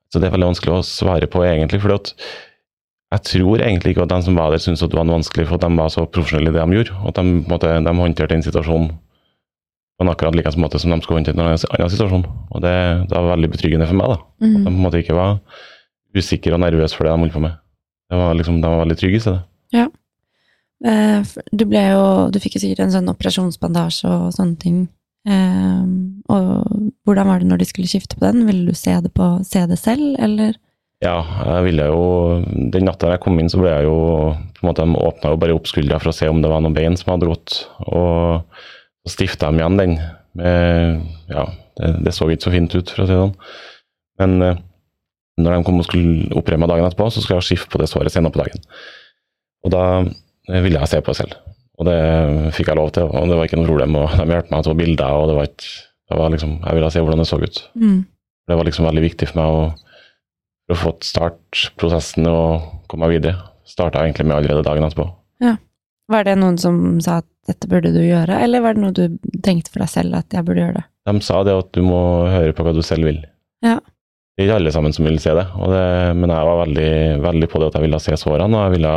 Så 0.09 0.21
det 0.21 0.29
er 0.29 0.33
veldig 0.33 0.49
vanskelig 0.51 0.73
å 0.73 0.85
svare 0.85 1.27
på, 1.29 1.43
egentlig. 1.45 1.81
For 1.83 1.93
jeg 3.09 3.25
tror 3.25 3.61
egentlig 3.65 3.93
ikke 3.93 4.05
at 4.05 4.13
de 4.13 4.21
som 4.25 4.37
var 4.37 4.53
der, 4.53 4.61
syntes 4.63 4.83
at 4.85 4.91
det 4.93 4.97
var 4.97 5.05
noe 5.07 5.19
vanskelig, 5.19 5.47
for 5.49 5.59
at 5.59 5.65
de 5.65 5.77
var 5.77 5.93
så 5.93 6.05
profesjonelle 6.09 6.51
i 6.51 6.55
det 6.55 6.63
de 6.65 6.79
gjorde. 6.79 6.97
Og 7.03 7.11
at 7.11 7.21
de, 7.21 7.37
måte, 7.49 7.71
de 7.85 7.93
håndterte 8.01 8.35
den 8.35 8.45
situasjonen 8.45 8.91
på 9.99 10.05
en 10.05 10.11
akkurat 10.13 10.35
like 10.37 10.53
måte 10.55 10.79
som 10.79 10.93
de 10.93 11.01
skulle 11.03 11.19
håndtere 11.19 11.35
en 11.35 11.43
annen 11.43 11.91
situasjon. 11.91 12.25
Og 12.25 12.61
det, 12.63 12.75
det 13.09 13.17
var 13.17 13.33
veldig 13.33 13.49
betryggende 13.51 13.87
for 13.89 13.99
meg. 13.99 14.13
da. 14.13 14.19
At 14.39 14.53
de 14.55 14.61
på 14.63 14.71
en 14.71 14.83
måte 14.85 15.01
ikke 15.03 15.17
var 15.17 15.39
usikre 16.15 16.55
og 16.55 16.63
nervøse 16.63 16.95
for 16.95 17.05
det 17.05 17.13
de 17.13 17.25
holdt 17.25 17.35
på 17.35 17.43
med. 17.43 17.57
Det 18.09 18.17
var 18.17 18.37
liksom, 18.37 18.61
De 18.61 18.69
var 18.71 18.79
veldig 18.85 18.97
trygge 18.97 19.19
i 19.19 19.25
stedet. 19.25 19.41
Ja. 19.75 19.89
Du 21.51 21.65
ble 21.67 21.81
jo 21.91 22.03
Du 22.31 22.39
fikk 22.39 22.55
jo 22.55 22.61
sikkert 22.63 22.85
en 22.85 22.93
sånn 22.93 23.11
operasjonsbandasje 23.11 24.07
og 24.07 24.31
sånne 24.37 24.57
ting. 24.61 24.77
Eh, 25.29 25.83
og 26.29 26.47
hvordan 27.05 27.29
var 27.29 27.41
det 27.41 27.49
når 27.49 27.61
de 27.61 27.69
skulle 27.69 27.91
skifte 27.91 28.17
på 28.17 28.25
den? 28.25 28.47
Ville 28.47 28.69
du 28.69 28.77
se 28.77 28.95
det, 29.03 29.11
på, 29.15 29.29
se 29.45 29.65
selv, 29.77 30.15
eller? 30.21 30.57
Ja, 30.99 31.21
jeg 31.47 31.63
ville 31.69 31.85
jo 31.87 31.99
Den 32.73 32.83
natta 32.83 33.13
jeg 33.13 33.21
kom 33.23 33.37
inn, 33.39 33.47
så 33.47 33.61
ble 33.61 33.71
jeg 33.71 33.85
jo 33.87 33.99
på 34.57 34.65
en 34.65 34.67
måte 34.67 34.83
De 34.83 34.97
åpna 34.99 35.29
jo 35.31 35.37
bare 35.39 35.55
opp 35.55 35.69
skuldra 35.71 35.95
for 36.01 36.11
å 36.11 36.15
se 36.17 36.27
om 36.27 36.41
det 36.43 36.51
var 36.51 36.59
noen 36.65 36.75
bein 36.75 36.97
som 36.99 37.13
hadde 37.13 37.29
gått. 37.29 37.61
Og 37.87 38.41
så 39.07 39.13
stifta 39.15 39.51
de 39.51 39.61
igjen 39.61 39.79
den. 39.79 39.99
Med, 40.39 41.05
ja, 41.31 41.45
det, 41.79 41.93
det 42.05 42.15
så 42.15 42.27
ikke 42.29 42.49
så 42.49 42.53
fint 42.53 42.75
ut, 42.75 42.91
for 42.91 43.03
å 43.03 43.07
si 43.07 43.15
det 43.15 43.21
sånn. 43.21 43.37
Men 44.19 44.43
eh, 44.43 44.59
når 45.39 45.55
de 45.55 45.67
kom 45.67 45.79
og 45.79 45.87
skulle 45.87 46.35
operere 46.35 46.61
meg 46.61 46.71
dagen 46.71 46.87
etterpå, 46.87 47.07
så 47.13 47.23
skulle 47.23 47.39
jeg 47.39 47.53
skifte 47.53 47.71
på 47.73 47.81
det 47.81 47.87
såret 47.91 48.13
senere 48.13 48.35
på 48.35 48.41
dagen. 48.43 48.65
Og 49.63 49.73
da 49.73 49.83
eh, 50.03 50.59
ville 50.65 50.81
jeg 50.81 50.91
se 50.91 51.01
på 51.01 51.13
det 51.13 51.21
selv. 51.21 51.39
Og 51.79 51.87
det 51.87 51.99
fikk 52.57 52.71
jeg 52.71 52.79
lov 52.79 52.89
til, 52.95 53.07
og 53.07 53.29
det 53.29 53.37
var 53.39 53.47
ikke 53.47 53.59
noe 53.59 53.69
problem. 53.69 53.99
Og 54.01 54.15
de 54.19 54.33
hjalp 54.35 54.49
meg 54.51 54.63
til 54.65 54.71
å 54.71 54.73
ta 54.73 54.79
bilder, 54.81 55.19
og 55.19 55.29
det 55.29 55.37
var 55.37 55.51
ikke 55.51 55.75
det 56.09 56.17
var 56.17 56.31
liksom, 56.33 56.55
Jeg 56.65 56.73
ville 56.73 56.87
se 56.89 57.01
hvordan 57.05 57.19
det 57.21 57.27
så 57.29 57.37
ut. 57.37 57.57
Mm. 57.77 57.97
Det 58.49 58.55
var 58.57 58.65
liksom 58.65 58.87
veldig 58.87 59.03
viktig 59.03 59.27
for 59.29 59.37
meg 59.37 59.53
å, 59.53 59.65
for 60.65 60.73
å 60.73 60.79
få 60.79 60.93
start 61.05 61.65
prosessen 61.77 62.25
og 62.25 62.63
komme 62.89 63.05
meg 63.05 63.19
videre. 63.19 63.43
Starta 63.69 64.01
egentlig 64.01 64.25
med 64.25 64.39
allerede 64.39 64.65
dagen 64.65 64.87
etterpå. 64.87 65.05
Var 66.09 66.25
det 66.25 66.39
noen 66.41 66.57
som 66.57 66.97
sa 67.05 67.19
at 67.21 67.27
dette 67.49 67.69
burde 67.69 67.91
du 67.93 68.01
gjøre, 68.01 68.39
eller 68.41 68.63
var 68.65 68.75
det 68.75 68.81
noe 68.81 68.95
du 68.97 69.19
tenkte 69.45 69.71
for 69.73 69.83
deg 69.83 69.91
selv 69.91 70.17
at 70.17 70.33
jeg 70.33 70.45
burde 70.45 70.63
gjøre 70.63 70.79
det? 70.79 70.85
De 71.09 71.21
sa 71.25 71.41
det 71.45 71.53
at 71.53 71.69
du 71.77 71.83
må 71.85 72.01
høre 72.29 72.53
på 72.57 72.65
hva 72.65 72.73
du 72.73 72.81
selv 72.85 73.09
vil. 73.09 73.21
Ja. 73.65 73.77
Det 74.33 74.45
er 74.45 74.47
ikke 74.47 74.57
alle 74.61 74.73
sammen 74.73 74.95
som 74.95 75.05
vil 75.05 75.19
se 75.21 75.33
det, 75.35 75.45
det 75.69 75.85
men 76.17 76.31
jeg 76.31 76.47
var 76.49 76.61
veldig, 76.63 76.91
veldig 77.25 77.49
på 77.51 77.61
det 77.61 77.69
at 77.69 77.77
jeg 77.77 77.85
ville 77.85 78.01
se 78.01 78.17
sårene, 78.17 78.49
og 78.57 78.65
jeg 78.65 78.75
ville 78.77 78.93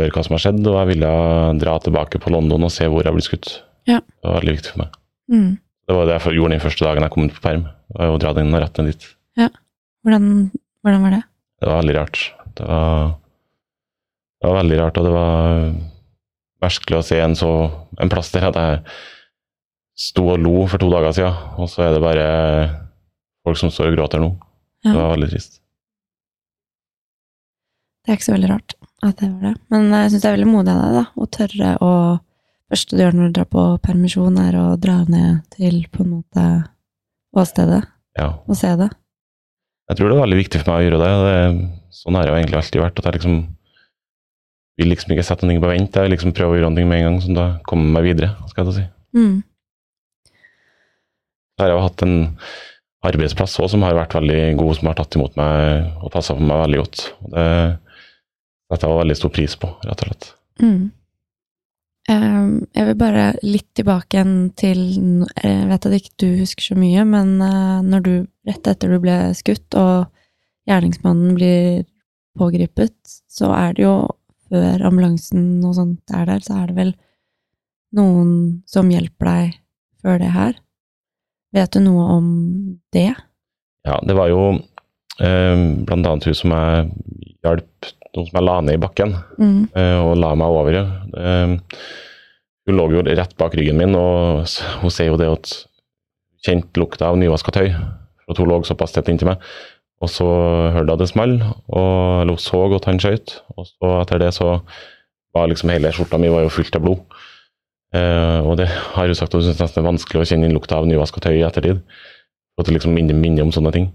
høre 0.00 0.14
hva 0.14 0.24
som 0.26 0.36
har 0.36 0.42
skjedd, 0.44 0.60
og 0.66 0.78
jeg 0.78 0.90
ville 0.94 1.10
dra 1.60 1.74
tilbake 1.84 2.20
på 2.22 2.32
London 2.34 2.66
og 2.66 2.72
se 2.74 2.88
hvor 2.90 3.06
jeg 3.06 3.16
ble 3.16 3.24
skutt. 3.24 3.52
Ja. 3.88 4.00
Det 4.00 4.26
var 4.26 4.40
veldig 4.40 4.56
viktig 4.56 4.74
for 4.74 4.82
meg. 4.84 4.98
Mm. 5.30 5.50
Det 5.90 5.96
var 5.96 6.06
det 6.06 6.16
jeg 6.16 6.36
gjorde 6.38 6.54
den 6.54 6.62
første 6.62 6.86
dagen 6.86 7.06
jeg 7.06 7.14
kom 7.14 7.26
ut 7.26 7.36
på 7.36 7.44
perm. 7.44 7.64
Var 7.96 8.12
å 8.14 8.18
dra 8.22 8.34
den 8.36 8.54
rett 8.54 8.78
ned 8.78 8.92
dit. 8.92 9.08
Hvordan, 10.06 10.26
hvordan 10.84 11.06
var 11.06 11.16
det? 11.16 11.22
Det 11.60 11.68
var 11.68 11.80
veldig 11.82 11.96
rart. 11.98 12.20
Det 12.56 12.66
var, 12.66 13.14
det 14.40 14.48
var 14.48 14.60
veldig 14.60 14.78
rart, 14.80 15.00
og 15.00 15.08
det 15.08 15.14
var 15.14 15.72
merkelig 16.64 17.00
å 17.00 17.06
se 17.06 17.18
en, 17.20 17.36
så, 17.36 17.50
en 18.00 18.12
plass 18.12 18.30
der 18.34 18.46
at 18.50 18.60
jeg 18.60 18.82
sto 20.00 20.24
og 20.32 20.40
lo 20.40 20.54
for 20.70 20.80
to 20.80 20.88
dager 20.92 21.16
siden, 21.16 21.40
og 21.60 21.68
så 21.72 21.84
er 21.86 21.96
det 21.96 22.04
bare 22.04 22.28
folk 23.44 23.60
som 23.60 23.72
står 23.72 23.90
og 23.90 23.98
gråter 23.98 24.22
nå. 24.22 24.30
Ja. 24.84 24.92
Det 24.92 24.98
var 24.98 25.14
veldig 25.16 25.30
trist. 25.34 25.58
Det 28.00 28.12
er 28.12 28.16
ikke 28.16 28.30
så 28.30 28.36
veldig 28.36 28.52
rart 28.54 28.76
at 29.02 29.16
det 29.20 29.28
var 29.30 29.50
det. 29.50 29.54
Men 29.72 29.86
jeg 29.94 30.10
syns 30.12 30.22
det 30.24 30.28
er 30.30 30.36
veldig 30.36 30.50
modig 30.50 30.72
av 30.74 30.80
deg, 30.82 30.96
da, 30.98 31.04
å 31.16 31.28
tørre 31.36 31.70
å 31.84 31.92
første 32.70 32.96
du 32.96 33.02
gjør 33.02 33.16
når 33.18 33.30
du 33.30 33.36
drar 33.38 33.48
på 33.50 33.62
permisjon, 33.82 34.36
er 34.38 34.58
å 34.60 34.66
dra 34.78 35.00
ned 35.10 35.40
til 35.56 35.80
på 35.90 36.04
en 36.04 36.12
måte 36.18 36.44
åstedet 37.34 37.82
Ja. 38.18 38.28
og 38.46 38.56
se 38.58 38.70
det. 38.78 38.90
Jeg 39.90 39.98
tror 39.98 40.08
det 40.10 40.16
er 40.16 40.22
veldig 40.22 40.38
viktig 40.38 40.60
for 40.60 40.70
meg 40.70 40.78
å 40.80 40.84
gjøre 40.86 41.00
det. 41.02 41.14
det 41.26 41.94
sånn 41.98 42.14
har 42.14 42.28
jo 42.28 42.34
egentlig 42.36 42.58
alltid 42.60 42.82
vært. 42.82 42.98
At 43.00 43.08
jeg 43.08 43.16
liksom 43.18 43.36
vil 44.78 44.88
liksom 44.92 45.12
ikke 45.14 45.26
sette 45.26 45.46
noe 45.48 45.60
på 45.60 45.70
vent. 45.70 45.96
Jeg 45.98 46.06
vil 46.06 46.14
liksom 46.14 46.34
prøve 46.36 46.54
å 46.54 46.58
gjøre 46.60 46.70
noe 46.70 46.86
med 46.86 46.98
en 47.00 47.06
gang, 47.08 47.20
sånn 47.24 47.38
da 47.38 47.46
kommer 47.66 47.88
jeg 47.88 47.94
meg 47.96 48.06
videre. 48.06 48.30
skal 48.52 48.66
jeg 48.70 48.76
si. 48.78 48.84
Mm. 49.18 49.42
Så 51.58 51.64
har 51.64 51.72
jeg 51.74 51.82
hatt 51.84 52.02
en 52.06 52.16
arbeidsplass 53.10 53.58
også, 53.58 53.74
som 53.74 53.82
har 53.82 53.96
vært 53.98 54.14
veldig 54.14 54.56
god, 54.60 54.76
som 54.76 54.88
har 54.90 54.94
tatt 55.00 55.16
imot 55.18 55.36
meg 55.40 55.90
og 56.04 56.12
passa 56.12 56.36
på 56.36 56.44
meg 56.44 56.62
veldig 56.66 56.80
godt. 56.84 57.02
Det 57.34 57.46
setter 58.78 58.92
var 58.92 59.02
veldig 59.02 59.18
stor 59.18 59.32
pris 59.34 59.56
på, 59.58 59.70
rett 59.84 60.02
og 60.04 60.10
slett. 60.10 60.32
Mm. 60.62 60.90
Ehm, 62.10 62.52
jeg 62.74 62.88
vil 62.88 62.98
bare 62.98 63.26
litt 63.44 63.68
tilbake 63.76 64.16
igjen 64.16 64.36
til 64.58 64.80
Jeg 64.90 65.66
vet 65.68 65.86
at 65.86 65.96
ikke 65.96 66.16
du 66.22 66.28
husker 66.40 66.70
så 66.70 66.78
mye, 66.78 67.04
men 67.06 67.36
eh, 67.44 67.82
når 67.86 68.06
du, 68.06 68.14
rett 68.48 68.70
etter 68.70 68.94
du 68.94 69.00
ble 69.02 69.18
skutt 69.36 69.76
og 69.78 70.08
gjerningsmannen 70.70 71.36
blir 71.36 71.84
pågripet, 72.38 72.96
så 73.30 73.52
er 73.56 73.76
det 73.76 73.84
jo 73.84 73.94
før 74.50 74.82
ambulansen 74.88 75.62
og 75.66 75.76
sånt 75.76 76.14
er 76.14 76.26
der, 76.26 76.42
så 76.42 76.62
er 76.62 76.70
det 76.70 76.78
vel 76.78 76.92
noen 77.96 78.32
som 78.70 78.90
hjelper 78.90 79.30
deg 79.30 79.56
før 80.02 80.20
det 80.22 80.32
her. 80.34 80.58
Vet 81.54 81.74
du 81.74 81.82
noe 81.82 82.06
om 82.16 82.28
det? 82.94 83.10
Ja, 83.86 83.98
det 84.06 84.14
var 84.16 84.30
jo 84.30 84.42
eh, 84.54 85.62
blant 85.86 86.06
annet 86.06 86.28
hun 86.30 86.38
som 86.38 86.54
jeg 86.54 86.90
hjalp, 87.44 87.90
noen 88.16 88.28
som 88.28 88.38
jeg 88.38 88.46
la 88.46 88.58
ned 88.64 88.78
i 88.78 88.82
bakken. 88.82 89.16
Mm. 89.38 89.58
eh, 89.74 89.96
og 90.02 90.14
la 90.20 90.34
meg 90.38 90.60
over. 90.60 90.78
Eh, 90.80 91.56
hun 92.68 92.78
lå 92.78 92.86
jo 92.94 93.02
rett 93.06 93.34
bak 93.40 93.56
ryggen 93.56 93.78
min, 93.80 93.96
og 93.98 94.46
hun 94.82 94.94
sier 94.94 95.10
jo 95.10 95.18
det 95.20 95.30
at 95.30 95.52
hun 95.56 96.44
kjente 96.46 96.80
lukta 96.80 97.10
av 97.10 97.18
nyvaska 97.20 97.54
tøy. 97.54 97.68
For 98.24 98.34
at 98.34 98.42
hun 98.42 98.50
lå 98.50 98.60
såpass 98.68 98.94
tett 98.96 99.10
inntil 99.12 99.32
meg. 99.32 99.42
Og 100.00 100.08
så 100.08 100.26
hørte 100.72 100.94
jeg 100.94 101.02
det 101.02 101.10
small, 101.10 101.34
og 101.68 102.22
eller 102.22 102.36
hun 102.36 102.40
så 102.40 102.62
at 102.76 102.88
han 102.88 103.02
skjøt. 103.02 103.40
Og 103.56 103.68
så 103.68 103.96
etter 104.00 104.22
det 104.22 104.32
så 104.36 104.54
var 105.36 105.50
liksom 105.50 105.70
hele 105.70 105.92
skjorta 105.94 106.18
mi 106.18 106.30
var 106.32 106.46
jo 106.46 106.54
fullt 106.54 106.78
av 106.78 106.86
blod. 106.86 107.02
Eh, 107.94 108.38
og 108.46 108.56
det 108.60 108.68
har 108.70 109.10
hun 109.10 109.18
sagt, 109.18 109.34
hun 109.34 109.44
syns 109.44 109.60
nesten 109.60 109.80
det 109.80 109.84
er 109.84 109.90
vanskelig 109.90 110.22
å 110.22 110.28
kjenne 110.30 110.48
inn 110.48 110.56
lukta 110.56 110.78
av 110.78 110.88
nyvaska 110.88 111.22
tøy 111.22 111.36
i 111.36 111.44
ettertid. 111.46 111.82
At 112.58 112.68
det 112.68 112.76
liksom 112.76 112.94
minner, 112.96 113.16
minner 113.18 113.46
om 113.46 113.52
sånne 113.54 113.72
ting. 113.74 113.90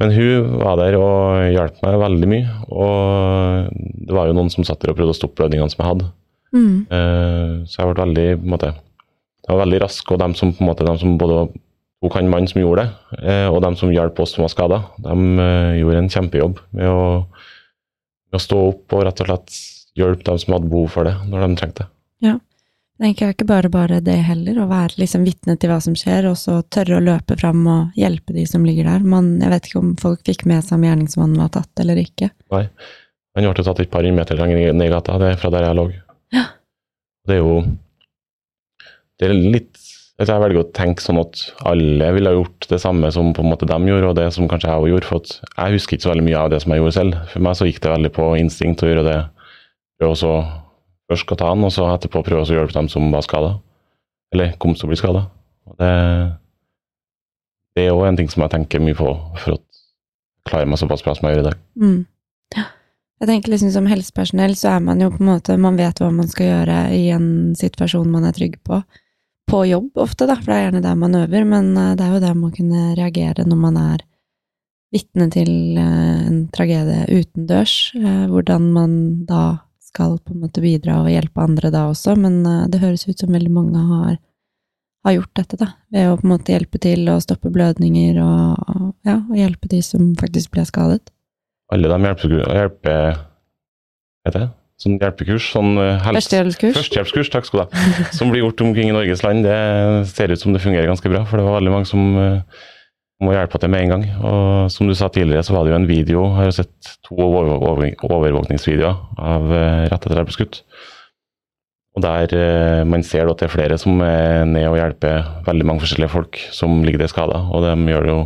Men 0.00 0.14
hun 0.16 0.52
var 0.62 0.78
der 0.80 0.96
og 0.96 1.50
hjalp 1.52 1.80
meg 1.84 1.98
veldig 2.00 2.28
mye. 2.30 2.52
Og 2.72 3.72
det 4.06 4.16
var 4.16 4.30
jo 4.30 4.36
noen 4.36 4.52
som 4.52 4.64
satt 4.66 4.80
der 4.80 4.94
og 4.94 4.98
prøvde 4.98 5.12
å 5.12 5.18
stoppe 5.18 5.42
blødningene 5.42 5.72
som 5.72 5.82
jeg 5.82 5.90
hadde. 5.90 6.06
Mm. 6.56 6.76
Eh, 6.90 7.56
så 7.68 7.82
jeg 7.82 7.90
ble 7.90 8.04
veldig 8.06 8.28
på 8.40 8.46
en 8.46 8.54
måte, 8.54 8.70
jeg 9.44 9.52
var 9.52 9.62
veldig 9.64 9.82
rask, 9.84 10.12
og 10.12 10.22
dem 10.22 10.36
som, 10.38 10.54
på 10.56 10.64
en 10.64 10.70
måte, 10.70 10.86
dem 10.86 10.98
som 10.98 11.18
både 11.20 11.44
tok 12.00 12.16
han 12.16 12.30
mannen 12.32 12.48
som 12.50 12.62
gjorde 12.62 12.86
det, 12.86 13.18
eh, 13.20 13.46
og 13.50 13.60
dem 13.62 13.76
som 13.78 13.92
hjalp 13.92 14.18
oss 14.24 14.34
som 14.34 14.46
var 14.46 14.52
skada, 14.52 14.80
de 15.04 15.16
eh, 15.44 15.78
gjorde 15.82 16.00
en 16.00 16.12
kjempejobb 16.16 16.62
med 16.78 16.88
å, 16.90 17.02
med 18.32 18.40
å 18.40 18.42
stå 18.42 18.60
opp 18.70 18.96
og 18.96 19.04
rett 19.06 19.22
og 19.22 19.30
slett 19.30 19.58
hjelpe 20.00 20.26
dem 20.26 20.40
som 20.40 20.56
hadde 20.56 20.70
behov 20.72 20.88
for 20.96 21.06
det, 21.06 21.14
når 21.28 21.44
de 21.44 21.60
trengte 21.60 21.84
det. 21.84 21.92
Jeg 23.00 23.14
tenker 23.14 23.30
ikke 23.32 23.46
bare 23.48 23.68
bare 23.72 23.98
det 24.04 24.18
heller, 24.26 24.58
å 24.60 24.66
være 24.68 24.98
liksom 25.00 25.22
vitne 25.24 25.54
til 25.56 25.70
hva 25.72 25.78
som 25.80 25.94
skjer, 25.96 26.26
og 26.28 26.34
så 26.36 26.58
tørre 26.68 26.98
å 26.98 27.04
løpe 27.04 27.32
fram 27.40 27.62
og 27.64 27.94
hjelpe 27.96 28.34
de 28.36 28.44
som 28.44 28.66
ligger 28.68 28.90
der. 28.90 29.06
Man, 29.08 29.38
jeg 29.40 29.48
vet 29.54 29.68
ikke 29.70 29.80
om 29.80 29.94
folk 30.02 30.20
fikk 30.28 30.44
med 30.50 30.66
seg 30.66 30.76
om 30.76 30.84
gjerningsmannen 30.84 31.40
var 31.40 31.48
tatt 31.54 31.80
eller 31.80 31.96
ikke. 32.02 32.28
Han 32.52 33.48
ble 33.48 33.64
tatt 33.64 33.80
et 33.80 33.92
par 33.94 34.04
meter 34.04 34.36
lenger 34.36 34.76
ned 34.76 34.84
i 34.84 34.92
gata, 34.92 35.16
det 35.22 35.32
er 35.32 35.40
fra 35.40 35.52
der 35.54 35.64
jeg 35.70 35.80
lå. 35.80 35.86
Ja. 36.36 36.44
Det 37.24 37.38
er 37.38 37.40
jo 37.40 37.56
Det 39.20 39.28
er 39.28 39.34
litt 39.36 39.76
Jeg 40.20 40.40
velger 40.40 40.60
å 40.60 40.70
tenke 40.76 41.00
sånn 41.00 41.18
at 41.20 41.40
alle 41.68 42.08
ville 42.12 42.28
ha 42.28 42.36
gjort 42.36 42.66
det 42.68 42.78
samme 42.82 43.08
som 43.12 43.32
på 43.32 43.40
en 43.40 43.48
måte 43.48 43.68
de 43.68 43.78
gjorde, 43.80 44.10
og 44.10 44.16
det 44.18 44.28
som 44.36 44.48
kanskje 44.48 44.68
jeg 44.68 44.84
òg 44.84 44.90
gjorde. 44.92 45.08
For 45.08 45.36
jeg 45.56 45.78
husker 45.78 45.96
ikke 45.96 46.04
så 46.04 46.12
veldig 46.12 46.28
mye 46.28 46.42
av 46.44 46.50
det 46.52 46.60
som 46.60 46.74
jeg 46.74 46.82
gjorde 46.82 46.96
selv. 46.98 47.22
For 47.32 47.48
meg 47.48 47.56
så 47.56 47.68
gikk 47.70 47.80
det 47.80 47.94
veldig 47.94 48.10
på 48.18 48.26
instinkt 48.42 48.84
å 48.84 48.90
gjøre 48.90 49.06
det. 49.08 49.20
Prøve 49.96 50.12
å 50.12 50.20
så 50.20 50.34
først 51.10 51.34
å 51.34 51.38
ta 51.38 51.50
han, 51.52 51.66
og 51.66 51.74
så 51.74 51.88
etterpå 51.90 52.22
prøve 52.26 52.46
å 52.46 52.54
hjelpe 52.54 52.76
dem 52.76 52.88
som 52.92 53.10
var 53.12 53.26
skada. 53.26 53.56
Eller 54.34 54.54
kom 54.62 54.76
til 54.76 54.86
å 54.86 54.92
bli 54.92 54.98
skada. 55.00 55.24
Det, 55.80 55.90
det 57.76 57.86
er 57.86 57.96
òg 57.96 58.06
en 58.08 58.20
ting 58.20 58.30
som 58.30 58.44
jeg 58.44 58.54
tenker 58.54 58.82
mye 58.82 58.98
på 58.98 59.10
for 59.42 59.56
å 59.56 59.60
klare 60.48 60.68
meg 60.70 60.80
såpass 60.80 61.02
bra 61.04 61.14
som 61.16 61.28
jeg 61.28 61.36
gjør 61.36 61.44
i 61.44 61.48
dag. 61.50 61.60
Mm. 61.82 62.00
Jeg 63.20 63.28
tenker 63.28 63.52
liksom 63.52 63.70
Som 63.74 63.88
helsepersonell 63.90 64.54
så 64.56 64.70
er 64.72 64.84
man 64.84 65.00
jo 65.02 65.10
på 65.12 65.20
en 65.20 65.28
måte 65.28 65.56
Man 65.60 65.76
vet 65.76 65.98
hva 66.00 66.08
man 66.14 66.28
skal 66.30 66.46
gjøre 66.46 66.76
i 66.96 67.02
en 67.12 67.26
situasjon 67.58 68.08
man 68.08 68.24
er 68.24 68.32
trygg 68.36 68.56
på. 68.64 68.80
På 69.50 69.64
jobb 69.68 69.98
ofte, 70.00 70.24
da, 70.30 70.38
for 70.38 70.48
det 70.48 70.56
er 70.56 70.64
gjerne 70.68 70.82
der 70.84 70.96
man 70.96 71.18
øver, 71.18 71.44
men 71.44 71.72
eh, 71.76 71.94
det 71.98 72.06
er 72.06 72.14
jo 72.14 72.22
der 72.22 72.38
man 72.38 72.54
kunne 72.54 72.94
reagere 72.96 73.44
når 73.44 73.60
man 73.60 73.76
er 73.82 74.04
vitne 74.94 75.26
til 75.34 75.50
eh, 75.78 76.20
en 76.30 76.44
tragedie 76.54 77.20
utendørs. 77.20 77.74
eh, 77.98 78.24
Hvordan 78.30 78.70
man 78.76 78.94
da 79.28 79.42
skal 79.90 80.18
på 80.22 80.34
en 80.34 80.44
måte 80.44 80.62
bidra 80.64 81.00
og 81.02 81.10
hjelpe 81.12 81.44
andre 81.44 81.72
da 81.74 81.86
også, 81.90 82.16
men 82.18 82.40
eh, 82.46 82.66
det 82.72 82.82
høres 82.82 83.06
ut 83.08 83.18
som 83.18 83.32
veldig 83.34 83.54
mange 83.54 83.82
har, 83.90 84.18
har 85.06 85.16
gjort 85.16 85.32
dette, 85.42 85.58
da. 85.60 85.72
Ved 85.92 86.10
å 86.10 86.18
på 86.20 86.28
en 86.28 86.34
måte 86.34 86.54
hjelpe 86.54 86.80
til 86.82 87.10
å 87.12 87.18
stoppe 87.22 87.52
blødninger 87.54 88.20
og, 88.24 88.94
ja, 89.08 89.18
og 89.20 89.36
hjelpe 89.38 89.70
de 89.72 89.82
som 89.84 90.12
faktisk 90.20 90.54
ble 90.54 90.66
skadet. 90.68 91.12
alle 91.70 91.90
de 91.90 92.08
hjelper, 92.08 92.38
hjelper 92.60 93.20
heter 94.26 94.46
det? 94.46 94.48
Sånn 94.80 94.96
hjelpekurs? 94.96 95.46
Sånn 95.52 95.74
eh, 95.76 96.06
Førstehjelpskurs. 96.06 96.76
Førstehjelpskurs, 96.78 97.30
takk 97.32 97.48
skal 97.48 97.60
du 97.60 97.64
ha. 97.66 98.04
Som 98.16 98.32
blir 98.32 98.46
gjort 98.46 98.62
omkring 98.64 98.88
i 98.88 98.96
Norges 98.96 99.20
land. 99.26 99.44
Det 99.44 100.08
ser 100.08 100.32
ut 100.32 100.40
som 100.40 100.54
det 100.56 100.62
fungerer 100.64 100.88
ganske 100.88 101.12
bra, 101.12 101.26
for 101.28 101.36
det 101.36 101.44
var 101.44 101.58
veldig 101.58 101.74
mange 101.74 101.90
som 101.90 102.06
eh, 102.16 102.62
må 103.20 103.34
hjelpe 103.34 103.58
til 103.60 103.70
med 103.72 103.84
en 103.84 103.92
gang. 103.94 104.04
Og 104.24 104.70
som 104.72 104.88
du 104.88 104.94
sa 104.96 105.08
tidligere, 105.12 105.44
så 105.44 105.52
var 105.56 105.66
det 105.66 105.74
jo 105.74 105.80
en 105.80 105.88
video, 105.90 106.22
jeg 106.38 106.48
har 106.48 106.56
sett 106.56 106.94
to 107.06 107.18
over, 107.20 107.50
over, 107.58 107.90
overvåkningsvideoer 108.08 108.96
av 109.18 109.52
eh, 109.52 109.84
rett 109.90 109.98
etter 109.98 110.14
at 110.14 110.22
jeg 110.22 110.30
ble 110.30 110.36
skutt. 110.38 110.62
Og 111.98 112.04
der 112.04 112.34
eh, 112.38 112.82
man 112.86 113.02
ser 113.06 113.28
at 113.28 113.40
det 113.42 113.48
er 113.48 113.54
flere 113.54 113.78
som 113.82 114.00
er 114.06 114.44
ned 114.48 114.68
og 114.70 114.78
hjelper 114.78 115.24
veldig 115.48 115.66
mange 115.68 115.82
forskjellige 115.84 116.12
folk 116.14 116.40
som 116.54 116.80
ligger 116.86 117.02
der 117.02 117.10
skada, 117.12 117.42
og 117.50 117.66
de 117.66 117.74
gjør 117.92 118.10
jo 118.12 118.18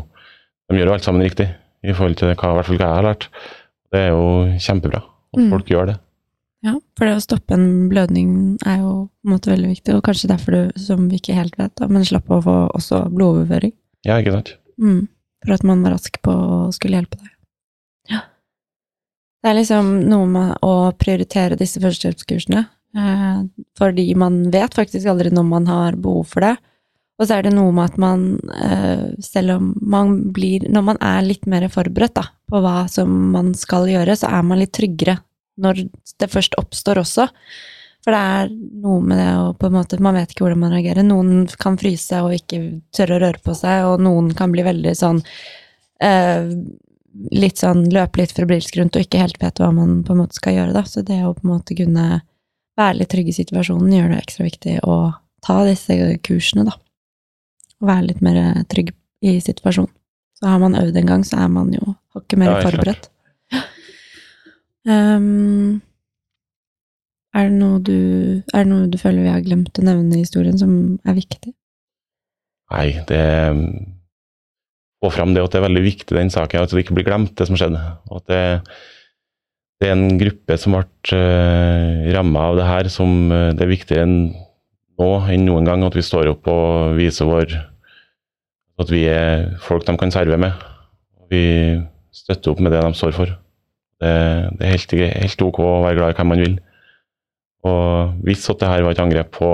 de 0.70 0.78
gjør 0.80 0.88
jo 0.92 0.96
alt 0.96 1.04
sammen 1.04 1.24
riktig 1.26 1.50
i 1.84 1.92
forhold 1.92 2.16
til 2.16 2.30
hva, 2.32 2.54
hva 2.56 2.64
jeg 2.64 2.80
har 2.80 3.04
lært. 3.04 3.26
Det 3.92 4.00
er 4.06 4.14
jo 4.14 4.24
kjempebra 4.60 5.02
at 5.02 5.40
Mm. 5.40 5.48
folk 5.50 5.66
gjør 5.66 5.86
det. 5.90 5.94
Ja, 6.64 6.72
for 6.96 7.04
det 7.04 7.16
å 7.18 7.20
stoppe 7.24 7.52
en 7.56 7.88
blødning 7.90 8.28
er 8.64 8.78
jo 8.80 8.92
på 9.10 9.26
en 9.28 9.32
måte 9.34 9.50
veldig 9.50 9.68
viktig, 9.74 9.96
og 9.96 10.04
kanskje 10.06 10.30
derfor 10.30 10.54
du, 10.54 10.78
som 10.80 11.08
vi 11.10 11.18
ikke 11.18 11.34
helt 11.36 11.58
vet, 11.58 11.74
da, 11.76 11.88
men 11.90 12.06
slapp 12.06 12.30
å 12.32 12.38
få 12.40 12.54
også 12.72 13.00
blodoverføring. 13.12 13.74
Ja, 14.06 14.16
ikke 14.22 14.32
sant? 14.32 14.54
Mm. 14.80 15.06
For 15.44 15.56
at 15.56 15.64
man 15.66 15.82
var 15.84 15.96
rask 15.96 16.20
på 16.24 16.32
å 16.32 16.58
skulle 16.74 17.00
hjelpe 17.00 17.20
deg. 17.20 17.32
Ja. 18.12 18.20
Det 19.42 19.50
er 19.50 19.58
liksom 19.58 19.90
noe 20.08 20.28
med 20.30 20.54
å 20.64 20.74
prioritere 21.00 21.58
disse 21.60 21.82
førstehjelpskursene, 21.82 22.62
eh, 22.96 23.42
fordi 23.78 24.06
man 24.16 24.46
vet 24.54 24.76
faktisk 24.76 25.10
aldri 25.10 25.32
når 25.34 25.50
man 25.50 25.68
har 25.68 25.98
behov 26.00 26.30
for 26.32 26.46
det. 26.46 26.54
Og 27.20 27.28
så 27.28 27.36
er 27.36 27.46
det 27.46 27.52
noe 27.54 27.70
med 27.74 27.92
at 27.92 27.98
man, 28.00 28.24
eh, 28.50 29.04
selv 29.22 29.56
om 29.58 29.74
man 29.80 30.32
blir 30.32 30.66
Når 30.66 30.82
man 30.82 30.98
er 31.00 31.22
litt 31.22 31.46
mer 31.46 31.68
forberedt 31.68 32.14
da, 32.14 32.24
på 32.50 32.60
hva 32.60 32.88
som 32.90 33.30
man 33.30 33.54
skal 33.54 33.86
gjøre, 33.86 34.16
så 34.18 34.32
er 34.32 34.42
man 34.42 34.58
litt 34.58 34.72
tryggere 34.72 35.20
når 35.58 35.88
det 36.18 36.30
først 36.30 36.56
oppstår 36.58 36.98
også. 36.98 37.28
For 38.04 38.12
det 38.12 38.20
er 38.20 38.50
noe 38.84 39.00
med 39.00 39.16
det 39.16 39.30
å 39.40 39.52
på 39.56 39.70
en 39.70 39.76
måte 39.78 39.96
Man 40.04 40.18
vet 40.18 40.34
ikke 40.34 40.44
hvordan 40.44 40.60
man 40.60 40.74
reagerer. 40.74 41.06
Noen 41.06 41.46
kan 41.60 41.78
fryse 41.80 42.20
og 42.20 42.34
ikke 42.36 42.60
tørre 42.94 43.16
å 43.16 43.22
røre 43.22 43.40
på 43.44 43.56
seg, 43.56 43.86
og 43.88 44.02
noen 44.04 44.28
kan 44.36 44.52
bli 44.52 44.64
veldig 44.66 44.92
sånn 44.98 45.22
eh, 46.04 46.50
Litt 47.30 47.60
sånn 47.62 47.84
løpe 47.94 48.18
litt 48.18 48.32
febrilsk 48.34 48.76
rundt 48.76 48.96
og 48.98 49.04
ikke 49.04 49.20
helt 49.22 49.36
vet 49.38 49.60
hva 49.62 49.68
man 49.70 50.00
på 50.04 50.12
en 50.12 50.18
måte 50.18 50.34
skal 50.34 50.56
gjøre, 50.56 50.74
da. 50.74 50.82
Så 50.82 51.04
det 51.06 51.20
å 51.22 51.30
på 51.36 51.46
en 51.46 51.52
måte 51.52 51.76
kunne 51.78 52.06
være 52.74 52.96
litt 52.98 53.12
trygg 53.14 53.30
i 53.30 53.36
situasjonen 53.36 53.92
gjør 53.94 54.08
det 54.10 54.18
ekstra 54.18 54.48
viktig 54.48 54.74
å 54.82 54.96
ta 55.46 55.60
disse 55.68 55.94
kursene, 56.26 56.66
da. 56.66 56.74
Og 57.78 57.86
være 57.86 58.08
litt 58.08 58.24
mer 58.24 58.40
trygg 58.66 58.90
i 59.22 59.36
situasjonen. 59.46 59.94
Så 60.34 60.50
har 60.50 60.58
man 60.58 60.74
øvd 60.74 60.98
en 60.98 61.12
gang, 61.12 61.22
så 61.22 61.38
er 61.44 61.54
man 61.54 61.70
jo 61.72 61.94
hakket 62.16 62.40
mer 62.42 62.50
Ja, 62.50 62.60
forberedt. 62.66 63.06
Um, 64.84 65.80
er, 67.34 67.50
det 67.50 67.58
noe 67.58 67.82
du, 67.82 67.98
er 68.54 68.64
det 68.64 68.70
noe 68.70 68.88
du 68.90 68.96
føler 69.00 69.26
vi 69.26 69.34
har 69.34 69.44
glemt 69.44 69.80
å 69.80 69.84
nevne 69.84 70.16
i 70.16 70.22
historien 70.22 70.56
som 70.60 70.72
er 71.04 71.18
viktig? 71.18 71.54
Nei, 72.74 72.88
det 73.10 73.20
Få 75.04 75.10
fram 75.12 75.34
det 75.36 75.42
at 75.44 75.52
det 75.52 75.58
er 75.58 75.66
veldig 75.66 75.82
viktig, 75.84 76.14
den 76.16 76.30
saken, 76.32 76.64
at 76.64 76.72
det 76.72 76.80
ikke 76.80 76.94
blir 76.96 77.04
glemt, 77.04 77.34
det 77.36 77.44
som 77.44 77.58
skjedde. 77.60 77.76
Og 78.08 78.22
at 78.22 78.30
det, 78.30 78.38
det 79.82 79.90
er 79.90 79.98
en 79.98 80.16
gruppe 80.16 80.56
som 80.56 80.72
ble 80.72 80.86
uh, 81.12 82.06
ramma 82.16 82.46
av 82.48 82.56
det 82.56 82.68
her, 82.70 82.88
som 82.88 83.10
uh, 83.28 83.50
det 83.52 83.66
er 83.66 83.68
viktigere 83.68 84.06
enn 84.06 84.16
nå 84.96 85.08
enn 85.34 85.44
noen 85.44 85.66
gang 85.68 85.84
at 85.84 85.96
vi 85.98 86.04
står 86.06 86.30
opp 86.30 86.48
og 86.50 86.94
viser 86.98 87.28
vår 87.28 87.56
At 88.80 88.90
vi 88.90 89.04
er 89.10 89.52
folk 89.62 89.84
de 89.86 89.94
kan 89.98 90.10
serve 90.10 90.38
med. 90.40 90.54
Vi 91.30 91.42
støtter 92.14 92.50
opp 92.50 92.62
med 92.62 92.72
det 92.74 92.80
de 92.82 92.96
står 92.98 93.12
for. 93.14 93.30
Det, 94.02 94.14
det 94.58 94.66
er 94.66 94.72
helt, 94.72 94.94
helt, 94.98 95.44
ok 95.46 95.60
å 95.62 95.82
være 95.84 95.98
glad 96.00 96.14
i 96.14 96.16
hvem 96.18 96.32
man 96.32 96.42
vil. 96.42 96.56
Og 97.64 98.20
hvis 98.26 98.44
at 98.52 98.60
det 98.60 98.68
her 98.68 98.84
var 98.84 98.94
et 98.94 99.02
angrep 99.02 99.32
på 99.38 99.50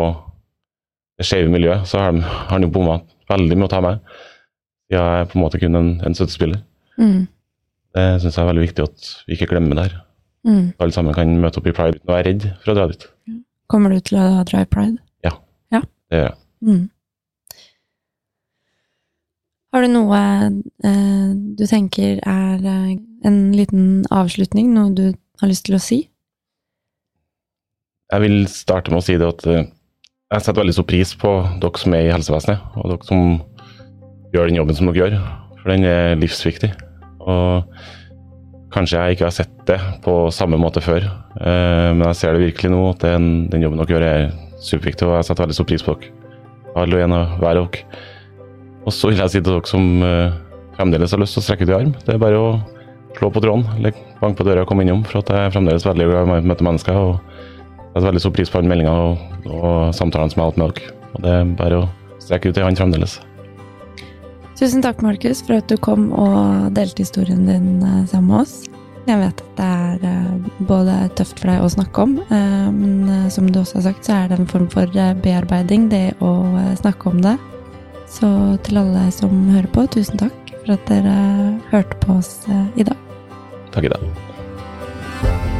det 1.20 1.26
skeive 1.28 1.52
miljøet, 1.52 1.86
så 1.88 2.00
har 2.00 2.16
han 2.50 2.64
jo 2.64 2.72
bomma 2.72 3.00
veldig 3.30 3.58
med 3.58 3.68
å 3.68 3.72
ta 3.72 3.82
meg. 3.84 4.00
Jeg 4.90 5.00
er 5.00 5.28
på 5.30 5.38
en 5.38 5.44
måte 5.44 5.60
kun 5.62 5.78
en, 5.78 5.90
en 6.02 6.16
støttespiller. 6.16 6.62
Mm. 6.98 7.28
Det 7.94 8.06
syns 8.22 8.36
jeg 8.36 8.42
er 8.42 8.48
veldig 8.50 8.64
viktig 8.64 8.86
at 8.86 9.10
vi 9.26 9.36
ikke 9.36 9.50
glemmer 9.52 9.78
det 9.78 9.88
her. 9.88 9.98
Mm. 10.48 10.64
Alle 10.80 10.94
sammen 10.96 11.14
kan 11.14 11.36
møte 11.38 11.60
opp 11.60 11.68
i 11.68 11.74
pride 11.76 12.00
uten 12.00 12.10
å 12.10 12.16
være 12.16 12.26
redd 12.30 12.46
for 12.62 12.72
å 12.72 12.78
dra 12.78 12.86
dit. 12.90 13.06
Kommer 13.70 13.92
du 13.94 14.00
til 14.02 14.18
å 14.18 14.42
dra 14.48 14.64
i 14.64 14.70
pride? 14.70 14.98
Ja, 15.26 15.36
ja. 15.74 15.82
det 16.10 16.22
gjør 16.22 16.26
jeg. 16.30 16.38
Mm. 16.66 16.82
Har 19.70 19.84
du 19.86 19.92
noe 19.92 20.20
eh, 20.82 21.26
du 21.58 21.62
tenker 21.70 22.18
er 22.26 22.64
eh, 22.66 22.94
en 23.28 23.38
liten 23.54 23.84
avslutning, 24.10 24.72
noe 24.74 24.90
du 24.96 25.04
har 25.42 25.52
lyst 25.52 25.68
til 25.68 25.78
å 25.78 25.82
si? 25.82 26.00
Jeg 28.10 28.24
vil 28.24 28.40
starte 28.50 28.90
med 28.90 28.98
å 28.98 29.06
si 29.06 29.14
det 29.20 29.28
at 29.28 29.44
eh, 29.46 29.68
jeg 30.30 30.42
setter 30.42 30.62
veldig 30.62 30.74
stor 30.74 30.86
pris 30.90 31.12
på 31.18 31.30
dere 31.62 31.78
som 31.78 31.94
er 31.94 32.08
i 32.08 32.12
helsevesenet, 32.12 32.62
og 32.74 32.90
dere 32.90 33.06
som 33.06 33.36
gjør 34.34 34.50
den 34.50 34.58
jobben 34.58 34.78
som 34.78 34.90
dere 34.90 34.98
gjør, 34.98 35.16
for 35.60 35.70
den 35.70 35.86
er 35.86 36.18
livsviktig. 36.18 36.70
Og 37.20 37.70
kanskje 38.74 38.98
jeg 38.98 39.16
ikke 39.16 39.26
har 39.28 39.34
sett 39.34 39.54
det 39.70 39.78
på 40.02 40.14
samme 40.34 40.58
måte 40.58 40.82
før, 40.82 41.06
eh, 41.38 41.90
men 41.94 42.02
jeg 42.08 42.18
ser 42.18 42.34
det 42.34 42.48
virkelig 42.48 42.72
nå, 42.74 42.82
at 42.96 43.06
den, 43.06 43.28
den 43.52 43.66
jobben 43.66 43.82
dere 43.82 43.94
gjør 43.94 44.06
er 44.08 44.26
superviktig, 44.58 45.06
og 45.06 45.20
jeg 45.20 45.30
setter 45.30 45.46
veldig 45.46 45.58
stor 45.60 45.70
pris 45.70 45.86
på 45.86 45.94
dere. 46.00 46.16
Alle 46.80 46.98
og 46.98 47.06
en 47.06 47.16
av 47.20 47.38
hver 47.38 47.62
av 47.62 47.70
dere. 47.70 48.02
Og 48.86 48.94
så 48.96 49.10
vil 49.10 49.22
jeg 49.22 49.36
si 49.36 49.38
til 49.38 49.52
dere 49.52 49.70
som 49.70 49.88
uh, 50.02 50.34
fremdeles 50.78 51.14
har 51.14 51.22
lyst 51.22 51.38
til 51.38 51.44
å 51.44 51.46
strekke 51.46 51.66
ut 51.66 51.70
i 51.70 51.78
arm, 51.78 51.94
det 52.06 52.16
er 52.16 52.22
bare 52.22 52.42
å 52.42 52.50
slå 53.18 53.30
på 53.30 53.42
tråden, 53.42 53.66
eller 53.76 53.94
banke 54.18 54.38
på 54.40 54.46
døra 54.46 54.62
og 54.64 54.70
komme 54.70 54.86
innom. 54.86 55.02
For 55.06 55.22
at 55.22 55.30
jeg 55.30 55.46
er 55.46 55.54
fremdeles 55.54 55.86
veldig 55.86 56.10
glad 56.10 56.22
i 56.22 56.38
å 56.38 56.50
møte 56.50 56.66
mennesker. 56.66 56.98
og 56.98 57.58
setter 57.90 58.08
veldig 58.08 58.22
stor 58.24 58.34
pris 58.36 58.52
på 58.52 58.60
alle 58.60 58.70
meldinga 58.70 58.94
og, 58.94 59.26
og 59.50 59.94
samtalene 59.96 60.32
som 60.32 60.40
jeg 60.40 60.46
har 60.46 60.52
hatt 60.52 60.60
med 60.62 60.72
dere. 60.72 60.96
Og 61.10 61.24
det 61.24 61.34
er 61.34 61.52
bare 61.58 61.82
å 61.82 61.88
strekke 62.22 62.50
ut 62.50 62.60
i 62.60 62.64
hånd 62.64 62.80
fremdeles. 62.80 63.18
Tusen 64.60 64.84
takk, 64.84 65.00
Markus, 65.04 65.40
for 65.46 65.56
at 65.58 65.70
du 65.72 65.78
kom 65.80 66.10
og 66.12 66.74
delte 66.76 67.04
historien 67.04 67.46
din 67.48 67.80
eh, 67.80 68.02
sammen 68.10 68.28
med 68.30 68.42
oss. 68.42 68.56
Jeg 69.08 69.16
vet 69.16 69.40
at 69.40 69.54
det 69.56 69.68
er 69.68 70.02
eh, 70.10 70.50
både 70.68 70.96
tøft 71.18 71.40
for 71.40 71.50
deg 71.50 71.64
å 71.64 71.70
snakke 71.72 72.04
om, 72.04 72.18
men 72.76 73.30
som 73.32 73.48
du 73.48 73.62
også 73.62 73.80
har 73.80 73.88
sagt, 73.88 74.04
så 74.04 74.18
er 74.18 74.28
det 74.30 74.38
en 74.38 74.50
form 74.50 74.68
for 74.70 75.00
bearbeiding, 75.24 75.88
det 75.90 76.10
å 76.20 76.34
snakke 76.82 77.08
om 77.10 77.24
det. 77.24 77.38
Så 78.10 78.28
til 78.66 78.80
alle 78.80 79.06
som 79.14 79.32
hører 79.54 79.70
på, 79.70 79.86
tusen 79.94 80.18
takk 80.20 80.40
for 80.60 80.74
at 80.74 80.90
dere 80.90 81.14
hørte 81.70 82.00
på 82.02 82.18
oss 82.18 82.32
eh, 82.48 82.66
i 82.82 82.86
dag. 82.86 82.98
Takk 83.70 83.86
i 83.86 83.94
dag. 83.94 85.59